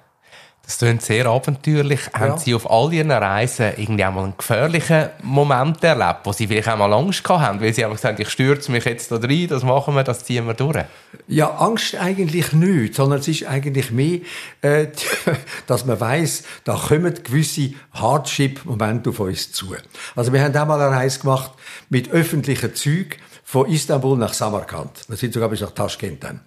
Das 0.66 0.80
klingt 0.80 1.04
sehr 1.04 1.28
abenteuerlich. 1.28 2.00
Ja. 2.14 2.22
Haben 2.22 2.40
Sie 2.40 2.56
auf 2.56 2.70
all 2.70 2.92
Ihren 2.92 3.12
Reisen 3.12 3.74
irgendwie 3.78 4.04
einmal 4.04 4.24
einen 4.24 4.38
gefährlichen 4.38 5.10
Moment 5.22 5.84
erlebt, 5.84 6.22
wo 6.24 6.34
Sie 6.34 6.48
vielleicht 6.48 6.68
einmal 6.68 6.92
Angst 6.92 7.24
gehabt 7.24 7.44
haben, 7.44 7.62
weil 7.62 7.72
Sie 7.72 7.86
einfach 7.86 7.98
gesagt 7.98 8.20
ich 8.20 8.30
stürze 8.30 8.72
mich 8.72 8.84
jetzt 8.86 9.12
da 9.12 9.18
rein, 9.18 9.48
das 9.48 9.64
machen 9.64 9.94
wir, 9.94 10.04
das 10.04 10.26
ziehen 10.26 10.48
wir 10.48 10.56
durch? 10.56 10.84
Ja, 11.28 11.56
Angst 11.58 11.96
eigentlich 11.96 12.52
nicht, 12.54 12.96
sondern 12.96 13.20
es 13.20 13.28
ist 13.28 13.46
eigentlich 13.46 13.92
mehr, 13.92 14.20
äh, 14.62 14.88
dass 15.68 15.86
man 15.86 16.00
weiß, 16.00 16.44
da 16.64 16.76
kommen 16.76 17.14
gewisse 17.24 17.74
Hardship-Momente 17.94 19.12
auf 19.12 19.20
uns 19.20 19.52
zu. 19.52 19.76
Also 20.16 20.34
wir 20.34 20.44
haben 20.44 20.56
einmal 20.56 20.82
eine 20.82 20.96
Reise 20.96 21.20
gemacht 21.20 21.52
mit 21.90 22.10
öffentlichen 22.10 22.74
Zügen 22.74 23.20
von 23.44 23.70
Istanbul 23.70 24.18
nach 24.18 24.34
Samarkand. 24.34 25.08
Wir 25.08 25.18
sind 25.18 25.34
sogar 25.34 25.50
bis 25.50 25.62
nach 25.62 25.72
Taschkent 25.72 26.24
dann. 26.24 26.42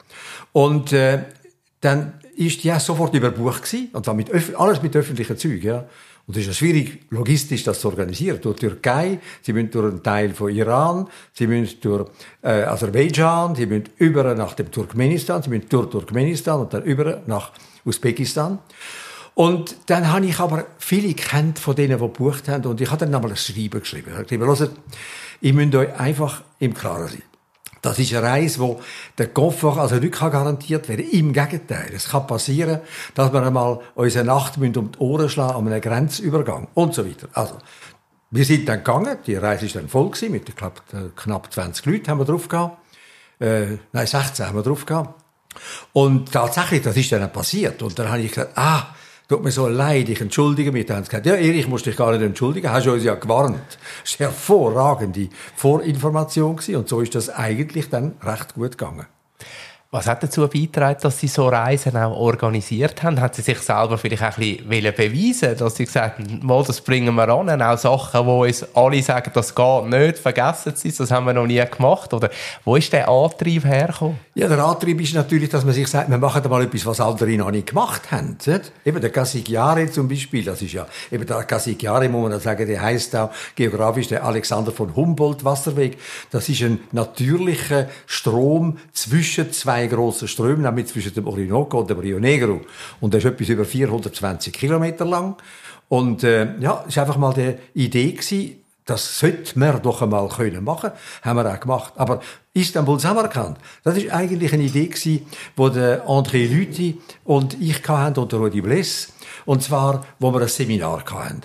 Und 0.52 0.92
äh, 0.92 1.20
dann 1.80 2.14
ist 2.38 2.62
ja 2.62 2.78
sofort 2.78 3.14
überbucht 3.14 3.64
gewesen, 3.64 3.88
und 3.92 4.04
zwar 4.04 4.14
mit 4.14 4.30
alles 4.54 4.80
mit 4.80 4.94
öffentlichen 4.94 5.36
Zügen, 5.36 5.66
ja. 5.66 5.84
Und 6.26 6.36
es 6.36 6.42
ist 6.42 6.46
ja 6.48 6.52
schwierig, 6.52 7.06
logistisch 7.10 7.64
das 7.64 7.80
zu 7.80 7.88
organisieren. 7.88 8.38
Durch 8.40 8.58
Türkei, 8.58 9.18
sie 9.40 9.54
müssen 9.54 9.70
durch 9.70 9.90
einen 9.90 10.02
Teil 10.02 10.34
von 10.34 10.54
Iran, 10.54 11.08
sie 11.32 11.46
müssen 11.46 11.80
durch 11.80 12.08
äh, 12.42 12.64
Aserbaidschan, 12.64 13.54
sie 13.54 13.64
müssen 13.66 13.88
über 13.96 14.34
nach 14.34 14.52
dem 14.52 14.70
Turkmenistan, 14.70 15.42
sie 15.42 15.48
müssen 15.48 15.68
durch 15.70 15.88
Turkmenistan 15.88 16.60
und 16.60 16.74
dann 16.74 16.82
über 16.82 17.22
nach 17.26 17.52
Usbekistan. 17.84 18.58
Und 19.34 19.76
dann 19.86 20.12
habe 20.12 20.26
ich 20.26 20.38
aber 20.38 20.66
viele 20.78 21.14
kennt 21.14 21.58
von 21.58 21.74
denen, 21.74 21.98
die 21.98 22.04
gebucht 22.04 22.46
haben, 22.48 22.66
und 22.66 22.80
ich 22.80 22.90
habe 22.90 23.04
dann 23.04 23.14
einmal 23.14 23.30
ein 23.30 23.36
Schreiben 23.36 23.80
geschrieben. 23.80 24.08
Ich 24.08 24.14
habe 24.14 24.24
geschrieben, 24.24 24.46
hört, 24.46 24.70
ihr 25.40 25.54
müsst 25.54 25.74
euch 25.74 25.98
einfach 25.98 26.42
im 26.58 26.74
Klaren 26.74 27.08
sein. 27.08 27.22
Das 27.82 27.98
ist 27.98 28.12
eine 28.12 28.22
Reise, 28.22 28.60
wo 28.60 28.80
der 29.16 29.28
Koffer 29.28 29.76
also 29.76 29.96
nicht 29.96 30.18
garantiert 30.18 30.88
werden 30.88 31.08
Im 31.10 31.32
Gegenteil. 31.32 31.90
Es 31.94 32.08
kann 32.10 32.26
passieren, 32.26 32.80
dass 33.14 33.32
wir 33.32 33.42
einmal 33.42 33.80
unsere 33.94 34.24
Nacht 34.24 34.56
um 34.58 34.72
die 34.72 34.98
Ohren 34.98 35.28
schlagen 35.28 35.56
an 35.56 35.68
einem 35.68 35.80
Grenzübergang 35.80 36.68
und 36.74 36.94
so 36.94 37.06
weiter. 37.06 37.28
Also, 37.32 37.58
wir 38.30 38.44
sind 38.44 38.68
dann 38.68 38.78
gegangen. 38.78 39.18
Die 39.26 39.36
Reise 39.36 39.66
ist 39.66 39.76
dann 39.76 39.88
voll 39.88 40.10
gewesen. 40.10 40.32
Mit, 40.32 40.48
ich 40.48 40.56
glaube, 40.56 40.82
knapp 41.16 41.52
20 41.52 41.86
Leuten 41.86 42.08
haben 42.08 42.18
wir 42.18 42.24
drauf 42.24 42.48
gehabt. 42.48 42.78
Äh, 43.40 43.78
nein, 43.92 44.06
16 44.06 44.46
haben 44.46 44.56
wir 44.56 44.62
drauf 44.62 44.84
gehabt. 44.84 45.22
Und 45.92 46.32
tatsächlich, 46.32 46.82
das 46.82 46.96
ist 46.96 47.10
dann 47.12 47.32
passiert. 47.32 47.82
Und 47.82 47.98
dann 47.98 48.08
habe 48.08 48.20
ich 48.20 48.32
gesagt, 48.32 48.52
ah, 48.56 48.94
tut 49.28 49.44
mir 49.44 49.50
so 49.50 49.68
leid, 49.68 50.08
ich 50.08 50.20
entschuldige 50.20 50.72
mich. 50.72 50.86
Dann 50.86 50.98
haben 50.98 51.04
sie 51.04 51.10
gesagt, 51.10 51.26
ja, 51.26 51.34
Erich, 51.34 51.68
musst 51.68 51.86
dich 51.86 51.96
gar 51.96 52.12
nicht 52.12 52.22
entschuldigen, 52.22 52.72
hast 52.72 52.86
du 52.86 52.92
uns 52.92 53.04
ja 53.04 53.14
gewarnt. 53.14 53.60
Das 54.02 54.18
war 54.18 54.26
eine 54.26 54.34
hervorragende 54.34 55.28
Vorinformation 55.54 56.58
und 56.74 56.88
so 56.88 57.00
ist 57.00 57.14
das 57.14 57.28
eigentlich 57.28 57.90
dann 57.90 58.14
recht 58.22 58.54
gut 58.54 58.78
gegangen. 58.78 59.06
Was 59.90 60.06
hat 60.06 60.22
dazu 60.22 60.46
beigetragen, 60.46 60.98
dass 61.00 61.18
Sie 61.18 61.28
so 61.28 61.48
Reisen 61.48 61.96
auch 61.96 62.14
organisiert 62.14 63.02
haben? 63.02 63.18
Hat 63.22 63.34
Sie 63.34 63.40
sich 63.40 63.58
selber 63.60 63.96
vielleicht 63.96 64.22
auch 64.22 64.36
ein 64.36 64.58
bisschen 64.68 64.94
beweisen 64.94 65.56
dass 65.56 65.76
Sie 65.76 65.86
gesagt 65.86 66.18
haben, 66.18 66.64
das 66.66 66.82
bringen 66.82 67.14
wir 67.14 67.26
an, 67.30 67.62
auch 67.62 67.78
Sachen, 67.78 68.26
wo 68.26 68.44
uns 68.44 68.66
alle 68.74 69.02
sagen, 69.02 69.30
das 69.32 69.54
geht 69.54 69.86
nicht, 69.86 70.18
vergessen 70.18 70.74
Sie 70.76 70.88
es, 70.88 70.98
das 70.98 71.10
haben 71.10 71.24
wir 71.24 71.32
noch 71.32 71.46
nie 71.46 71.64
gemacht? 71.64 72.12
Oder 72.12 72.28
wo 72.66 72.76
ist 72.76 72.92
der 72.92 73.08
Antrieb 73.08 73.64
hergekommen? 73.64 74.18
Ja, 74.34 74.46
der 74.46 74.62
Antrieb 74.62 75.00
ist 75.00 75.14
natürlich, 75.14 75.48
dass 75.48 75.64
man 75.64 75.72
sich 75.72 75.88
sagt, 75.88 76.10
wir 76.10 76.18
machen 76.18 76.42
mal 76.50 76.64
etwas, 76.64 76.84
was 76.84 77.00
andere 77.00 77.30
noch 77.38 77.50
nicht 77.50 77.68
gemacht 77.68 78.12
haben. 78.12 78.36
Nicht? 78.44 78.72
Eben 78.84 79.00
der 79.00 79.08
Casigliare 79.08 79.90
zum 79.90 80.06
Beispiel, 80.06 80.44
das 80.44 80.60
ist 80.60 80.74
ja, 80.74 80.86
eben 81.10 81.24
der 81.24 81.44
Casigliare, 81.44 82.10
muss 82.10 82.28
man 82.28 82.38
sagen, 82.40 82.66
der 82.66 82.82
heißt 82.82 83.16
auch 83.16 83.30
geografisch 83.54 84.08
der 84.08 84.22
Alexander 84.22 84.70
von 84.70 84.94
Humboldt 84.94 85.46
Wasserweg. 85.46 85.96
Das 86.30 86.50
ist 86.50 86.60
ein 86.60 86.80
natürlicher 86.92 87.88
Strom 88.04 88.76
zwischen 88.92 89.50
zwei 89.50 89.77
zwei 89.78 89.86
grossen 89.86 90.28
Ströme, 90.28 90.62
nämlich 90.62 90.86
zwischen 90.86 91.14
dem 91.14 91.26
Orinoco 91.26 91.80
und 91.80 91.90
dem 91.90 91.98
Rio 91.98 92.18
Negro. 92.18 92.60
Und 93.00 93.14
der 93.14 93.18
ist 93.18 93.26
etwas 93.26 93.48
über 93.48 93.64
420 93.64 94.52
Kilometer 94.52 95.04
lang. 95.04 95.36
Und 95.88 96.24
äh, 96.24 96.58
ja, 96.58 96.84
war 96.84 97.02
einfach 97.02 97.16
mal 97.16 97.32
die 97.32 97.54
Idee 97.74 98.12
gewesen, 98.12 98.64
das 98.84 99.18
sollte 99.18 99.58
man 99.58 99.80
doch 99.82 100.02
einmal 100.02 100.28
können 100.28 100.64
machen, 100.64 100.90
haben 101.22 101.36
wir 101.36 101.52
auch 101.52 101.60
gemacht. 101.60 101.92
Aber 101.96 102.20
Istanbul 102.54 102.98
Samarkand, 102.98 103.58
das 103.84 103.98
ist 103.98 104.10
eigentlich 104.10 104.52
eine 104.52 104.64
Idee 104.64 104.86
gewesen, 104.86 105.26
wo 105.56 105.68
der 105.68 106.06
André 106.06 106.48
Lüthi 106.48 106.98
und 107.24 107.60
ich 107.60 107.86
hatten 107.86 108.18
und 108.18 108.32
der 108.32 108.38
Rudi 108.38 108.62
Bless. 108.62 109.12
Und 109.44 109.62
zwar, 109.62 110.04
wo 110.18 110.32
wir 110.32 110.40
ein 110.40 110.48
Seminar 110.48 111.04
hatten. 111.04 111.42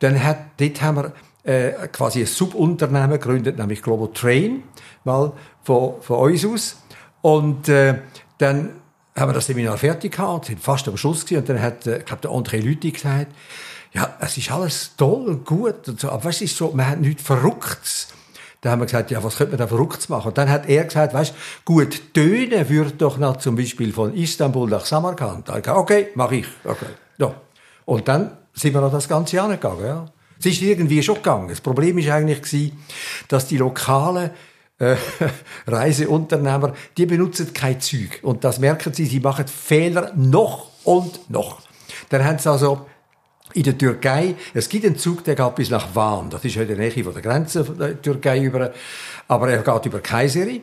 Dann 0.00 0.22
hat, 0.22 0.38
dort 0.58 0.82
haben 0.82 0.96
wir 0.96 1.12
äh, 1.44 1.88
quasi 1.88 2.20
ein 2.20 2.26
Subunternehmen 2.26 3.12
gegründet, 3.12 3.58
nämlich 3.58 3.82
Global 3.82 4.08
Train, 4.12 4.62
mal 5.04 5.32
von, 5.62 6.00
von 6.00 6.30
uns 6.30 6.44
aus. 6.44 6.76
Und 7.20 7.68
äh, 7.68 7.98
dann 8.38 8.70
haben 9.16 9.30
wir 9.30 9.34
das 9.34 9.46
Seminar 9.46 9.76
fertig 9.76 10.12
gehabt, 10.16 10.46
sind 10.46 10.60
fast 10.60 10.86
am 10.88 10.96
Schluss 10.96 11.24
gewesen, 11.24 11.40
und 11.40 11.48
dann 11.48 11.62
hat, 11.62 11.86
äh, 11.86 11.98
ich 11.98 12.04
glaube, 12.04 12.22
der 12.22 12.30
André 12.30 12.60
Lüthi 12.60 12.92
gesagt, 12.92 13.32
ja, 13.92 14.16
es 14.20 14.36
ist 14.36 14.50
alles 14.50 14.92
toll 14.96 15.26
und 15.28 15.44
gut 15.44 15.88
und 15.88 15.98
so, 15.98 16.10
aber 16.10 16.24
was 16.24 16.40
ist 16.40 16.56
so, 16.56 16.70
man 16.72 16.86
hat 16.86 17.00
nichts 17.00 17.22
Verrücktes. 17.22 18.08
Da 18.60 18.70
haben 18.70 18.80
wir 18.80 18.86
gesagt, 18.86 19.10
ja, 19.10 19.22
was 19.22 19.36
könnte 19.36 19.52
man 19.52 19.58
da 19.58 19.66
Verrücktes 19.68 20.08
machen? 20.08 20.28
Und 20.28 20.38
dann 20.38 20.50
hat 20.50 20.68
er 20.68 20.84
gesagt, 20.84 21.14
weißt, 21.14 21.32
gut, 21.64 22.12
tönen 22.12 22.68
würde 22.68 22.92
doch 22.92 23.16
noch 23.16 23.36
zum 23.36 23.54
Beispiel 23.54 23.92
von 23.92 24.14
Istanbul 24.14 24.68
nach 24.68 24.84
Samarkand. 24.84 25.48
Da 25.48 25.56
ich 25.56 25.62
gesagt, 25.62 25.78
okay, 25.78 26.08
mache 26.14 26.36
ich. 26.36 26.46
Okay. 26.64 26.86
Ja. 27.18 27.34
Und 27.84 28.08
dann 28.08 28.32
sind 28.52 28.74
wir 28.74 28.80
noch 28.80 28.90
das 28.90 29.08
ganze 29.08 29.36
Jahr 29.36 29.48
gegangen, 29.48 29.86
ja. 29.86 30.06
Es 30.40 30.46
ist 30.46 30.62
irgendwie 30.62 31.02
schon 31.02 31.16
gegangen. 31.16 31.48
Das 31.48 31.60
Problem 31.60 31.98
ist 31.98 32.08
eigentlich 32.08 32.42
gewesen, 32.42 32.84
dass 33.28 33.46
die 33.46 33.56
Lokalen 33.56 34.30
äh, 34.78 34.96
Reiseunternehmer, 35.66 36.74
die 36.96 37.06
benutzen 37.06 37.52
kein 37.52 37.80
Zug. 37.80 38.22
Und 38.22 38.44
das 38.44 38.58
merken 38.58 38.92
sie, 38.92 39.06
sie 39.06 39.20
machen 39.20 39.46
Fehler 39.46 40.12
noch 40.16 40.70
und 40.84 41.30
noch. 41.30 41.60
Dann 42.08 42.24
haben 42.24 42.38
sie 42.38 42.50
also 42.50 42.86
in 43.54 43.62
der 43.62 43.78
Türkei, 43.78 44.34
es 44.54 44.68
gibt 44.68 44.84
einen 44.84 44.98
Zug, 44.98 45.24
der 45.24 45.34
geht 45.34 45.54
bis 45.54 45.70
nach 45.70 45.94
Van. 45.94 46.30
Das 46.30 46.44
ist 46.44 46.56
in 46.56 46.68
der 46.68 46.90
von 46.92 47.12
der 47.12 47.22
Grenze 47.22 47.64
der 47.64 48.00
Türkei 48.00 48.40
über, 48.40 48.72
aber 49.26 49.50
er 49.50 49.62
geht 49.62 49.86
über 49.86 50.00
Kayseri. 50.00 50.62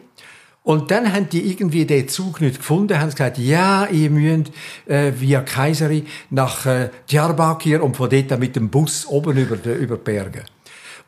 Und 0.63 0.89
dann 0.89 1.13
haben 1.13 1.29
die 1.29 1.51
irgendwie 1.51 1.85
den 1.85 2.07
Zug 2.07 2.41
nicht 2.41 2.57
gefunden, 2.57 2.99
haben 2.99 3.11
gesagt, 3.11 3.37
ja, 3.37 3.85
ihr 3.85 4.09
müsst 4.09 4.51
äh, 4.87 5.11
via 5.15 5.41
Kayseri 5.41 6.05
nach 6.31 6.65
äh, 6.65 6.89
Diyarbakir 7.09 7.83
und 7.83 7.95
von 7.95 8.09
dort 8.09 8.31
dann 8.31 8.39
mit 8.39 8.55
dem 8.55 8.69
Bus 8.69 9.05
oben 9.05 9.37
über, 9.37 9.57
die, 9.57 9.69
über 9.69 9.97
die 9.97 10.03
Berge. 10.03 10.43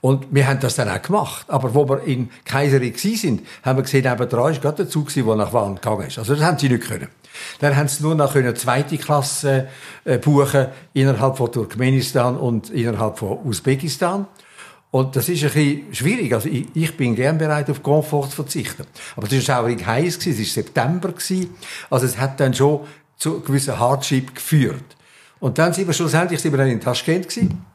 Und 0.02 0.28
wir 0.32 0.48
haben 0.48 0.60
das 0.60 0.76
dann 0.76 0.90
auch 0.90 1.02
gemacht. 1.02 1.46
Aber 1.50 1.74
wo 1.74 1.88
wir 1.90 2.04
in 2.04 2.30
Kaiseri 2.46 2.94
sind, 2.96 3.46
haben 3.64 3.78
wir 3.78 3.84
gesehen, 3.84 4.06
eben 4.06 4.30
dran 4.30 4.52
ist 4.52 4.62
gerade 4.62 4.78
der 4.78 4.90
Zug, 4.90 5.14
der 5.14 5.36
nach 5.36 5.54
Wann 5.54 5.76
gegangen 5.76 6.08
ist. 6.08 6.20
Also 6.20 6.36
das 6.36 6.44
haben 6.44 6.58
sie 6.58 6.70
nicht 6.70 6.88
können. 6.88 7.08
Dann 7.60 7.76
haben 7.76 7.88
sie 7.88 8.04
nur 8.04 8.16
noch 8.16 8.36
eine 8.36 8.54
zweite 8.54 8.98
Klasse 8.98 9.68
äh, 10.06 10.18
buchen 10.18 10.68
innerhalb 10.94 11.38
von 11.38 11.52
Turkmenistan 11.52 12.38
und 12.38 12.70
innerhalb 12.70 13.18
von 13.18 13.40
Usbekistan. 13.44 14.28
Und 14.92 15.16
das 15.16 15.30
ist 15.30 15.44
ein 15.44 15.52
bisschen 15.52 15.94
schwierig. 15.94 16.34
Also 16.34 16.50
ich, 16.50 16.68
ich 16.74 16.96
bin 16.96 17.16
gern 17.16 17.38
bereit, 17.38 17.70
auf 17.70 17.84
Komfort 17.84 18.30
zu 18.30 18.38
verzichten. 18.38 18.86
Aber 19.16 19.28
es 19.28 19.34
war 19.34 19.42
schaurig 19.42 19.86
heiß, 19.86 20.18
es 20.26 20.38
war 20.38 20.46
September. 20.46 21.14
Also 21.90 22.06
es 22.06 22.18
hat 22.18 22.40
dann 22.40 22.54
schon 22.54 22.82
zu 23.18 23.42
gewissen 23.42 23.78
Hardship 23.78 24.34
geführt. 24.34 24.96
Und 25.40 25.58
dann 25.58 25.74
sind 25.74 25.88
wir 25.88 25.94
schlussendlich 25.94 26.40
sind 26.40 26.54
wir 26.54 26.58
dann 26.58 26.70
in 26.70 26.80
Taschkent 26.80 27.30
gewesen. 27.30 27.66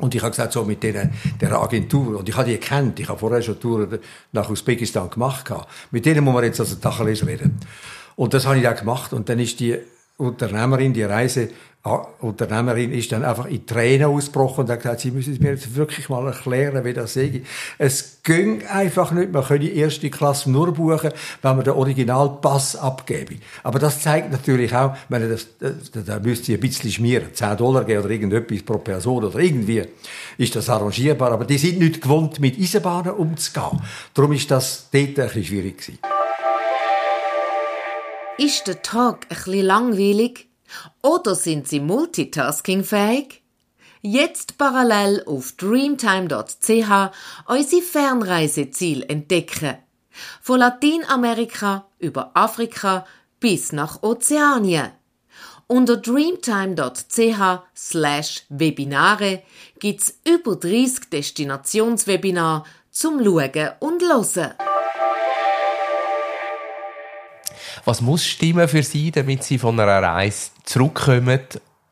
Und 0.00 0.14
ich 0.14 0.22
habe 0.22 0.30
gesagt, 0.30 0.52
so 0.52 0.64
mit 0.64 0.82
der, 0.82 1.10
der 1.40 1.52
Agentur, 1.60 2.18
und 2.18 2.28
ich 2.28 2.36
habe 2.36 2.48
die 2.48 2.58
gekannt, 2.58 3.00
ich 3.00 3.08
habe 3.08 3.18
vorher 3.18 3.42
schon 3.42 3.58
Touren 3.58 3.98
nach 4.32 4.48
Usbekistan 4.48 5.10
gemacht, 5.10 5.52
mit 5.90 6.06
denen 6.06 6.24
muss 6.24 6.34
man 6.34 6.44
jetzt 6.44 6.60
also 6.60 6.76
Tacheles 6.76 7.26
reden. 7.26 7.58
Und 8.16 8.34
das 8.34 8.46
habe 8.46 8.58
ich 8.58 8.68
auch 8.68 8.76
gemacht, 8.76 9.12
und 9.12 9.28
dann 9.28 9.38
ist 9.38 9.60
die 9.60 9.78
Unternehmerin, 10.18 10.92
die 10.92 11.04
Reise, 11.04 11.48
Unternehmerin 12.20 12.92
ist 12.92 13.12
dann 13.12 13.24
einfach 13.24 13.46
in 13.46 13.64
Tränen 13.64 14.08
ausgebrochen 14.08 14.64
und 14.64 14.70
hat 14.70 14.82
gesagt, 14.82 15.00
sie 15.00 15.12
müssen 15.12 15.32
es 15.32 15.40
mir 15.40 15.50
jetzt 15.50 15.76
wirklich 15.76 16.08
mal 16.08 16.26
erklären, 16.26 16.84
wie 16.84 16.92
das 16.92 17.14
sei. 17.14 17.42
Es 17.78 18.20
ging 18.24 18.66
einfach 18.66 19.12
nicht. 19.12 19.32
Man 19.32 19.44
könnte 19.44 19.66
die 19.66 19.76
erste 19.76 20.10
Klasse 20.10 20.50
nur 20.50 20.74
buchen, 20.74 21.12
wenn 21.40 21.56
man 21.56 21.64
den 21.64 21.74
Originalpass 21.74 22.76
abgebe. 22.76 23.36
Aber 23.62 23.78
das 23.78 24.02
zeigt 24.02 24.32
natürlich 24.32 24.74
auch, 24.74 24.96
wenn 25.08 25.30
das, 25.30 25.46
da, 25.58 26.00
da 26.00 26.18
müsst 26.18 26.46
sie 26.46 26.54
ein 26.54 26.60
bisschen 26.60 26.90
schmieren, 26.90 27.32
10 27.32 27.56
Dollar 27.56 27.84
geben 27.84 28.02
oder 28.02 28.10
irgendetwas 28.10 28.62
pro 28.62 28.78
Person 28.78 29.24
oder 29.24 29.38
irgendwie 29.38 29.84
ist 30.36 30.56
das 30.56 30.68
arrangierbar. 30.68 31.30
Aber 31.30 31.44
die 31.44 31.58
sind 31.58 31.78
nicht 31.78 32.02
gewohnt, 32.02 32.40
mit 32.40 32.58
Eisenbahnen 32.58 33.12
umzugehen. 33.12 33.80
Darum 34.14 34.32
ist 34.32 34.50
das 34.50 34.88
dort 34.92 35.06
ein 35.06 35.14
bisschen 35.14 35.44
schwierig 35.44 35.78
gewesen. 35.78 36.17
Ist 38.38 38.68
der 38.68 38.82
Tag 38.82 39.28
bisschen 39.28 39.66
langweilig? 39.66 40.48
Oder 41.02 41.34
sind 41.34 41.66
Sie 41.66 41.80
multitaskingfähig? 41.80 43.42
Jetzt 44.00 44.58
parallel 44.58 45.24
auf 45.26 45.56
dreamtime.ch 45.56 47.10
unsere 47.48 47.82
Fernreiseziel 47.82 49.02
entdecken. 49.08 49.78
Von 50.40 50.60
Lateinamerika 50.60 51.88
über 51.98 52.30
Afrika 52.34 53.06
bis 53.40 53.72
nach 53.72 54.04
Ozeanien. 54.04 54.92
Unter 55.66 55.96
dreamtime.ch 55.96 57.62
slash 57.74 58.44
Webinare 58.50 59.42
gibt's 59.80 60.20
über 60.24 60.54
30 60.54 61.10
Destinationswebinare 61.10 62.62
zum 62.92 63.18
Schauen 63.18 63.70
und 63.80 64.00
Hören. 64.00 64.67
Was 67.88 68.02
muss 68.02 68.22
stimmen 68.22 68.68
für 68.68 68.82
Sie, 68.82 69.10
damit 69.10 69.44
Sie 69.44 69.56
von 69.56 69.80
einer 69.80 70.02
Reise 70.02 70.50
zurückkommen, 70.64 71.40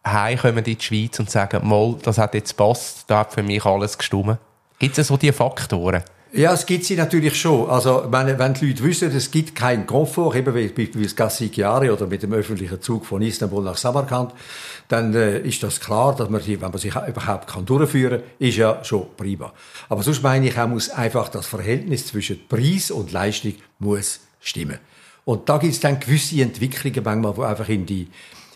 heimkommen 0.06 0.58
in 0.58 0.76
die 0.76 0.78
Schweiz 0.78 1.18
und 1.18 1.30
sagen, 1.30 1.66
mal, 1.66 1.96
das 2.02 2.18
hat 2.18 2.34
jetzt 2.34 2.54
passt, 2.54 3.04
da 3.06 3.20
hat 3.20 3.32
für 3.32 3.42
mich 3.42 3.64
alles 3.64 3.96
gestimmt? 3.96 4.36
Gibt 4.78 4.98
es 4.98 5.06
so 5.06 5.16
diese 5.16 5.32
Faktoren? 5.32 6.02
Ja, 6.34 6.52
es 6.52 6.66
gibt 6.66 6.84
sie 6.84 6.96
natürlich 6.96 7.40
schon. 7.40 7.70
Also, 7.70 8.08
wenn, 8.10 8.38
wenn 8.38 8.52
die 8.52 8.66
Leute 8.66 8.84
wissen, 8.84 9.10
es 9.10 9.30
gibt 9.30 9.54
keinen 9.54 9.86
Komfort, 9.86 10.36
eben 10.36 10.54
wie, 10.54 11.02
das 11.02 11.16
Gassigiare 11.16 11.90
oder 11.90 12.06
mit 12.06 12.22
dem 12.22 12.34
öffentlichen 12.34 12.82
Zug 12.82 13.06
von 13.06 13.22
Istanbul 13.22 13.64
nach 13.64 13.78
Samarkand, 13.78 14.34
dann 14.88 15.14
äh, 15.14 15.38
ist 15.38 15.62
das 15.62 15.80
klar, 15.80 16.14
dass 16.14 16.28
man 16.28 16.42
sie, 16.42 16.60
wenn 16.60 16.72
man 16.72 16.78
sich 16.78 16.94
überhaupt 16.94 17.46
kann 17.46 17.64
durchführen 17.64 18.20
kann, 18.20 18.30
ist 18.38 18.58
ja 18.58 18.84
schon 18.84 19.06
prima. 19.16 19.50
Aber 19.88 20.02
sonst 20.02 20.22
meine 20.22 20.46
ich, 20.46 20.58
auch 20.58 20.68
muss 20.68 20.90
einfach 20.90 21.30
das 21.30 21.46
Verhältnis 21.46 22.06
zwischen 22.06 22.46
Preis 22.48 22.90
und 22.90 23.12
Leistung 23.12 23.54
muss 23.78 24.20
stimmen. 24.40 24.78
Und 25.26 25.48
da 25.48 25.58
gibt 25.58 25.72
es 25.72 25.80
dann 25.80 25.98
gewisse 25.98 26.40
Entwicklungen 26.40 27.02
manchmal, 27.02 27.34
die 27.34 27.42
einfach 27.42 27.68
in 27.68 27.84
die 27.84 28.08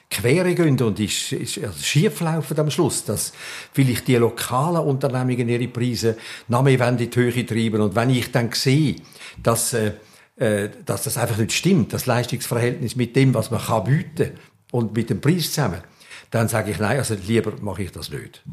Quere 0.08 0.54
gehen 0.54 0.80
und 0.80 1.00
ist, 1.00 1.32
ist 1.32 1.58
also 1.58 1.82
schief 1.82 2.20
laufen 2.20 2.58
am 2.60 2.70
Schluss, 2.70 3.04
dass 3.04 3.32
vielleicht 3.72 4.06
die 4.06 4.14
lokalen 4.14 4.86
Unternehmungen 4.86 5.48
ihre 5.48 5.66
Preise 5.66 6.16
noch 6.46 6.62
mehr 6.62 6.88
in 6.88 6.96
die 6.96 7.10
Höhe 7.12 7.44
treiben. 7.44 7.80
Und 7.80 7.96
wenn 7.96 8.10
ich 8.10 8.30
dann 8.30 8.52
sehe, 8.52 8.96
dass, 9.42 9.72
äh, 9.72 9.94
äh, 10.36 10.70
dass 10.86 11.02
das 11.04 11.18
einfach 11.18 11.38
nicht 11.38 11.52
stimmt, 11.52 11.92
das 11.92 12.06
Leistungsverhältnis 12.06 12.94
mit 12.94 13.16
dem, 13.16 13.34
was 13.34 13.50
man 13.50 13.60
kann 13.60 13.84
bieten 13.84 14.38
und 14.70 14.94
mit 14.94 15.10
dem 15.10 15.20
Preis 15.20 15.52
zusammen, 15.52 15.80
dann 16.30 16.46
sage 16.46 16.70
ich, 16.70 16.78
nein, 16.78 16.98
also 16.98 17.16
lieber 17.26 17.52
mache 17.60 17.82
ich 17.82 17.90
das 17.90 18.10
nicht. 18.10 18.44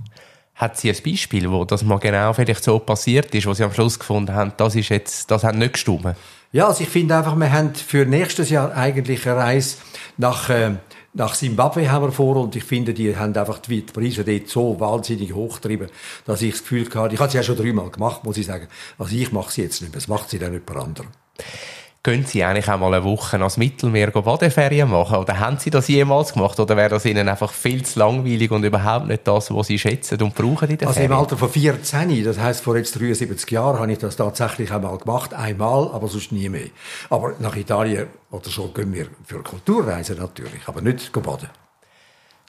Hat 0.55 0.75
sie 0.75 0.89
ein 0.89 0.97
Beispiel, 1.05 1.51
wo 1.51 1.65
das 1.65 1.83
mal 1.83 1.99
genau 1.99 2.33
vielleicht 2.33 2.63
so 2.63 2.79
passiert 2.79 3.33
ist, 3.35 3.45
wo 3.45 3.53
sie 3.53 3.63
am 3.63 3.73
Schluss 3.73 3.99
gefunden 3.99 4.33
haben, 4.33 4.53
das 4.57 4.73
ist 4.73 4.89
jetzt, 4.89 5.29
das 5.29 5.43
hat 5.43 5.53
nicht 5.53 5.73
gestimmt? 5.73 6.15
Ja, 6.53 6.67
also 6.67 6.81
ich 6.83 6.89
finde 6.89 7.17
einfach, 7.17 7.35
wir 7.35 7.51
haben 7.51 7.75
für 7.75 8.05
nächstes 8.05 8.49
Jahr 8.49 8.73
eigentlich 8.73 9.27
eine 9.27 9.37
Reise 9.37 9.77
nach, 10.17 10.49
äh, 10.49 10.75
nach 11.13 11.35
Zimbabwe 11.35 11.91
haben 11.91 12.05
wir 12.05 12.11
vor 12.11 12.37
und 12.37 12.55
ich 12.55 12.63
finde, 12.63 12.93
die 12.93 13.17
haben 13.17 13.35
einfach 13.35 13.59
die 13.59 13.81
Preise 13.81 14.23
dort 14.23 14.47
so 14.47 14.79
wahnsinnig 14.79 15.33
hochgetrieben, 15.33 15.89
dass 16.25 16.41
ich 16.41 16.51
das 16.51 16.61
Gefühl 16.61 16.87
hatte, 16.95 17.15
ich 17.15 17.19
habe 17.19 17.31
sie 17.31 17.37
ja 17.37 17.43
schon 17.43 17.57
dreimal 17.57 17.89
gemacht, 17.89 18.23
muss 18.23 18.37
ich 18.37 18.45
sagen. 18.45 18.67
Also 18.97 19.15
ich 19.15 19.31
mache 19.31 19.51
sie 19.51 19.63
jetzt 19.63 19.81
nicht 19.81 19.91
mehr, 19.91 19.99
das 19.99 20.07
macht 20.07 20.29
sie 20.29 20.39
dann 20.39 20.53
jemand 20.53 20.77
anderes. 20.77 21.09
Können 22.03 22.25
Sie 22.25 22.43
eigentlich 22.43 22.69
auch 22.69 22.77
mal 22.79 22.93
eine 22.93 23.03
Woche 23.03 23.37
ans 23.37 23.57
Mittelmeer 23.57 24.11
Badeferien 24.11 24.89
machen? 24.89 25.17
Oder 25.17 25.39
haben 25.39 25.57
Sie 25.57 25.69
das 25.69 25.87
jemals 25.89 26.31
gemacht? 26.33 26.57
Oder 26.59 26.77
wäre 26.77 26.89
das 26.89 27.05
Ihnen 27.05 27.27
einfach 27.27 27.51
viel 27.51 27.83
zu 27.83 27.99
langweilig 27.99 28.49
und 28.51 28.63
überhaupt 28.63 29.07
nicht 29.07 29.27
das, 29.27 29.53
was 29.53 29.67
Sie 29.67 29.77
schätzen 29.77 30.21
und 30.21 30.33
brauchen 30.33 30.69
in 30.69 30.77
der 30.77 30.87
Also 30.87 30.99
Ferien? 30.99 31.11
im 31.11 31.17
Alter 31.17 31.35
von 31.37 31.49
14, 31.49 32.23
das 32.23 32.39
heisst 32.39 32.63
vor 32.63 32.77
jetzt 32.77 32.97
73 32.97 33.51
Jahren, 33.51 33.79
habe 33.79 33.91
ich 33.91 33.97
das 33.97 34.15
tatsächlich 34.15 34.71
einmal 34.71 34.97
gemacht. 34.97 35.33
Einmal, 35.33 35.89
aber 35.91 36.07
sonst 36.07 36.31
nie 36.31 36.47
mehr. 36.47 36.67
Aber 37.09 37.33
nach 37.39 37.55
Italien 37.57 38.07
oder 38.31 38.49
so 38.49 38.67
gehen 38.69 38.93
wir 38.93 39.07
für 39.25 39.43
Kulturreisen 39.43 40.17
natürlich, 40.17 40.61
aber 40.67 40.81
nicht 40.81 41.11
baden. 41.11 41.49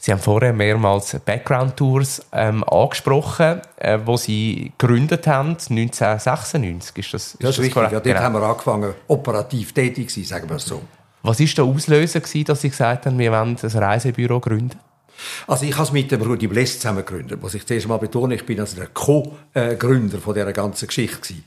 Sie 0.00 0.12
haben 0.12 0.20
vorher 0.20 0.52
mehrmals 0.52 1.18
Background-Tours 1.24 2.22
ähm, 2.32 2.62
angesprochen, 2.64 3.60
äh, 3.76 3.98
wo 4.04 4.16
Sie 4.16 4.72
gegründet 4.78 5.26
haben, 5.26 5.56
1996. 5.58 6.96
Ist 6.98 7.14
das, 7.14 7.34
ist 7.34 7.42
das 7.42 7.50
ist 7.50 7.58
richtig. 7.58 7.74
korrekt? 7.74 7.92
Ja, 7.92 7.98
dort 8.00 8.04
Genau. 8.14 8.20
haben 8.20 8.34
wir 8.34 8.42
angefangen, 8.42 8.94
operativ 9.08 9.72
tätig 9.72 10.08
zu 10.10 10.20
sein, 10.20 10.24
sagen 10.24 10.48
wir 10.48 10.56
es 10.56 10.66
so. 10.66 10.82
Was 11.22 11.40
war 11.40 11.46
der 11.46 11.64
Auslöser, 11.64 12.20
gewesen, 12.20 12.44
dass 12.44 12.60
Sie 12.60 12.70
gesagt 12.70 13.06
haben, 13.06 13.18
wir 13.18 13.32
wollen 13.32 13.56
ein 13.60 13.68
Reisebüro 13.70 14.38
gründen? 14.38 14.78
Also 15.48 15.64
ich 15.64 15.74
habe 15.74 15.82
es 15.82 15.92
mit 15.92 16.12
dem 16.12 16.22
Rudi 16.22 16.46
Bless 16.46 16.78
zusammen 16.78 17.04
gegründet. 17.04 17.42
Muss 17.42 17.54
ich 17.54 17.66
zuerst 17.66 17.88
mal 17.88 17.96
betonen, 17.96 18.32
ich 18.32 18.46
bin 18.46 18.60
also 18.60 18.76
der 18.76 18.86
Co-Gründer 18.86 20.18
von 20.18 20.32
dieser 20.32 20.52
ganzen 20.52 20.86
Geschichte 20.86 21.16
gewesen. 21.20 21.44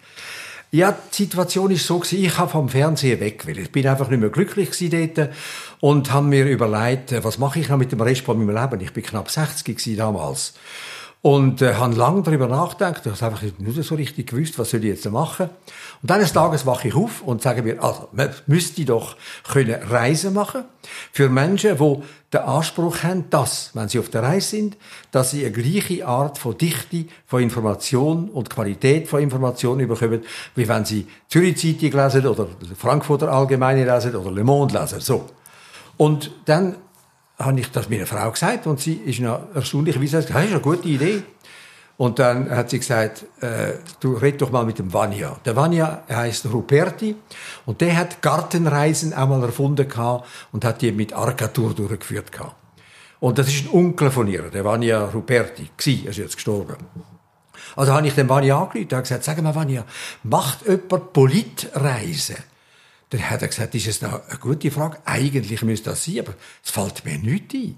Ja, 0.73 0.97
die 1.11 1.23
Situation 1.23 1.69
ist 1.71 1.85
so 1.85 1.99
gewesen, 1.99 2.23
ich 2.23 2.37
habe 2.37 2.49
vom 2.49 2.69
Fernsehen 2.69 3.19
weg 3.19 3.45
will. 3.45 3.59
Ich 3.59 3.73
bin 3.73 3.85
einfach 3.85 4.07
nicht 4.07 4.21
mehr 4.21 4.29
glücklich 4.29 4.71
gewesen 4.71 5.13
dort 5.15 5.29
und 5.81 6.13
habe 6.13 6.27
mir 6.27 6.45
überlegt, 6.45 7.11
äh, 7.11 7.25
was 7.25 7.37
mache 7.37 7.59
ich 7.59 7.67
noch 7.67 7.77
mit 7.77 7.91
dem 7.91 7.99
Rest 7.99 8.21
von 8.21 8.37
meinem 8.37 8.55
Leben? 8.55 8.79
Ich 8.79 8.93
bin 8.93 9.03
knapp 9.03 9.29
60 9.29 9.65
gewesen 9.65 9.97
damals. 9.97 10.53
Und 11.23 11.61
äh, 11.61 11.75
habe 11.75 11.93
lange 11.93 12.23
darüber 12.23 12.47
nachgedacht. 12.47 13.05
Ich 13.05 13.21
habe 13.21 13.35
einfach 13.35 13.43
nicht 13.59 13.83
so 13.83 13.93
richtig 13.93 14.31
gewusst, 14.31 14.57
was 14.57 14.71
soll 14.71 14.79
ich 14.79 14.87
jetzt 14.87 15.09
machen. 15.11 15.51
Und 16.01 16.11
eines 16.11 16.33
Tages 16.33 16.65
wache 16.65 16.87
ich 16.87 16.95
auf 16.95 17.21
und 17.21 17.43
sage 17.43 17.61
mir, 17.61 17.83
also, 17.83 18.07
man 18.11 18.31
müsste 18.47 18.83
doch 18.85 19.15
können 19.47 19.75
Reisen 19.83 20.33
machen 20.33 20.63
für 21.11 21.29
Menschen, 21.29 21.77
die 21.77 21.95
den 22.33 22.41
Anspruch 22.41 23.03
haben, 23.03 23.25
dass, 23.29 23.69
wenn 23.75 23.87
sie 23.87 23.99
auf 23.99 24.09
der 24.09 24.23
Reise 24.23 24.47
sind, 24.47 24.77
dass 25.11 25.29
sie 25.29 25.45
eine 25.45 25.51
gleiche 25.51 26.07
Art 26.07 26.39
von 26.39 26.57
Dichte, 26.57 27.05
von 27.27 27.43
Information 27.43 28.29
und 28.29 28.49
Qualität 28.49 29.07
von 29.07 29.21
Information 29.21 29.77
bekommen, 29.77 30.23
wie 30.55 30.67
wenn 30.67 30.85
sie 30.85 31.05
Zürich 31.27 31.57
Zeitung 31.57 32.01
lesen 32.01 32.25
oder 32.25 32.47
Frankfurter 32.75 33.31
Allgemeine 33.31 33.85
lesen 33.85 34.15
oder 34.15 34.31
Le 34.31 34.43
Monde 34.43 34.79
lesen. 34.79 34.99
So. 35.01 35.29
Und 35.97 36.31
dann 36.45 36.77
habe 37.45 37.59
ich 37.59 37.71
das 37.71 37.89
meiner 37.89 38.05
Frau 38.05 38.31
gesagt 38.31 38.67
und 38.67 38.79
sie 38.79 38.93
ist 38.93 39.19
noch 39.19 39.41
erstaunlicherweise 39.53 40.17
gesagt, 40.17 40.35
das 40.35 40.45
ist 40.45 40.51
eine 40.51 40.61
gute 40.61 40.87
Idee. 40.87 41.23
Und 41.97 42.17
dann 42.17 42.49
hat 42.49 42.71
sie 42.71 42.79
gesagt, 42.79 43.25
äh, 43.41 43.73
du 43.99 44.13
red 44.13 44.41
doch 44.41 44.49
mal 44.49 44.65
mit 44.65 44.79
dem 44.79 44.91
Vanya. 44.91 45.37
Der 45.45 45.55
Vanya 45.55 46.03
heißt 46.09 46.47
Ruperti 46.51 47.15
und 47.65 47.79
der 47.79 47.95
hat 47.95 48.23
Gartenreisen 48.23 49.13
einmal 49.13 49.43
erfunden 49.43 49.87
gehabt 49.87 50.27
und 50.51 50.65
hat 50.65 50.81
die 50.81 50.91
mit 50.91 51.13
Arcatur 51.13 51.75
durchgeführt 51.75 52.31
gehabt. 52.31 52.55
Und 53.19 53.37
das 53.37 53.49
ist 53.49 53.65
ein 53.65 53.71
Onkel 53.71 54.09
von 54.09 54.27
ihr, 54.27 54.49
der 54.49 54.65
Vanya 54.65 55.05
Ruperti, 55.05 55.69
gsi, 55.77 56.01
er 56.05 56.09
ist 56.09 56.17
jetzt 56.17 56.35
gestorben. 56.37 56.75
Also 57.75 57.93
habe 57.93 58.07
ich 58.07 58.15
den 58.15 58.27
Vanya 58.27 58.57
angerufen 58.57 58.95
und 58.95 59.01
gesagt, 59.01 59.23
sag 59.23 59.41
mal 59.43 59.53
Vanya, 59.53 59.85
macht 60.23 60.65
jemand 60.67 61.13
Politreisen? 61.13 62.37
Dann 63.11 63.29
hat 63.29 63.41
er 63.41 63.49
gesagt, 63.49 63.75
ist 63.75 63.87
es 63.87 64.01
noch 64.01 64.27
eine 64.27 64.39
gute 64.39 64.71
Frage? 64.71 64.97
Eigentlich 65.05 65.61
müsste 65.61 65.91
das 65.91 66.05
sein, 66.05 66.19
aber 66.19 66.33
es 66.63 66.71
fällt 66.71 67.05
mir 67.05 67.17
nicht 67.17 67.53
ein. 67.53 67.75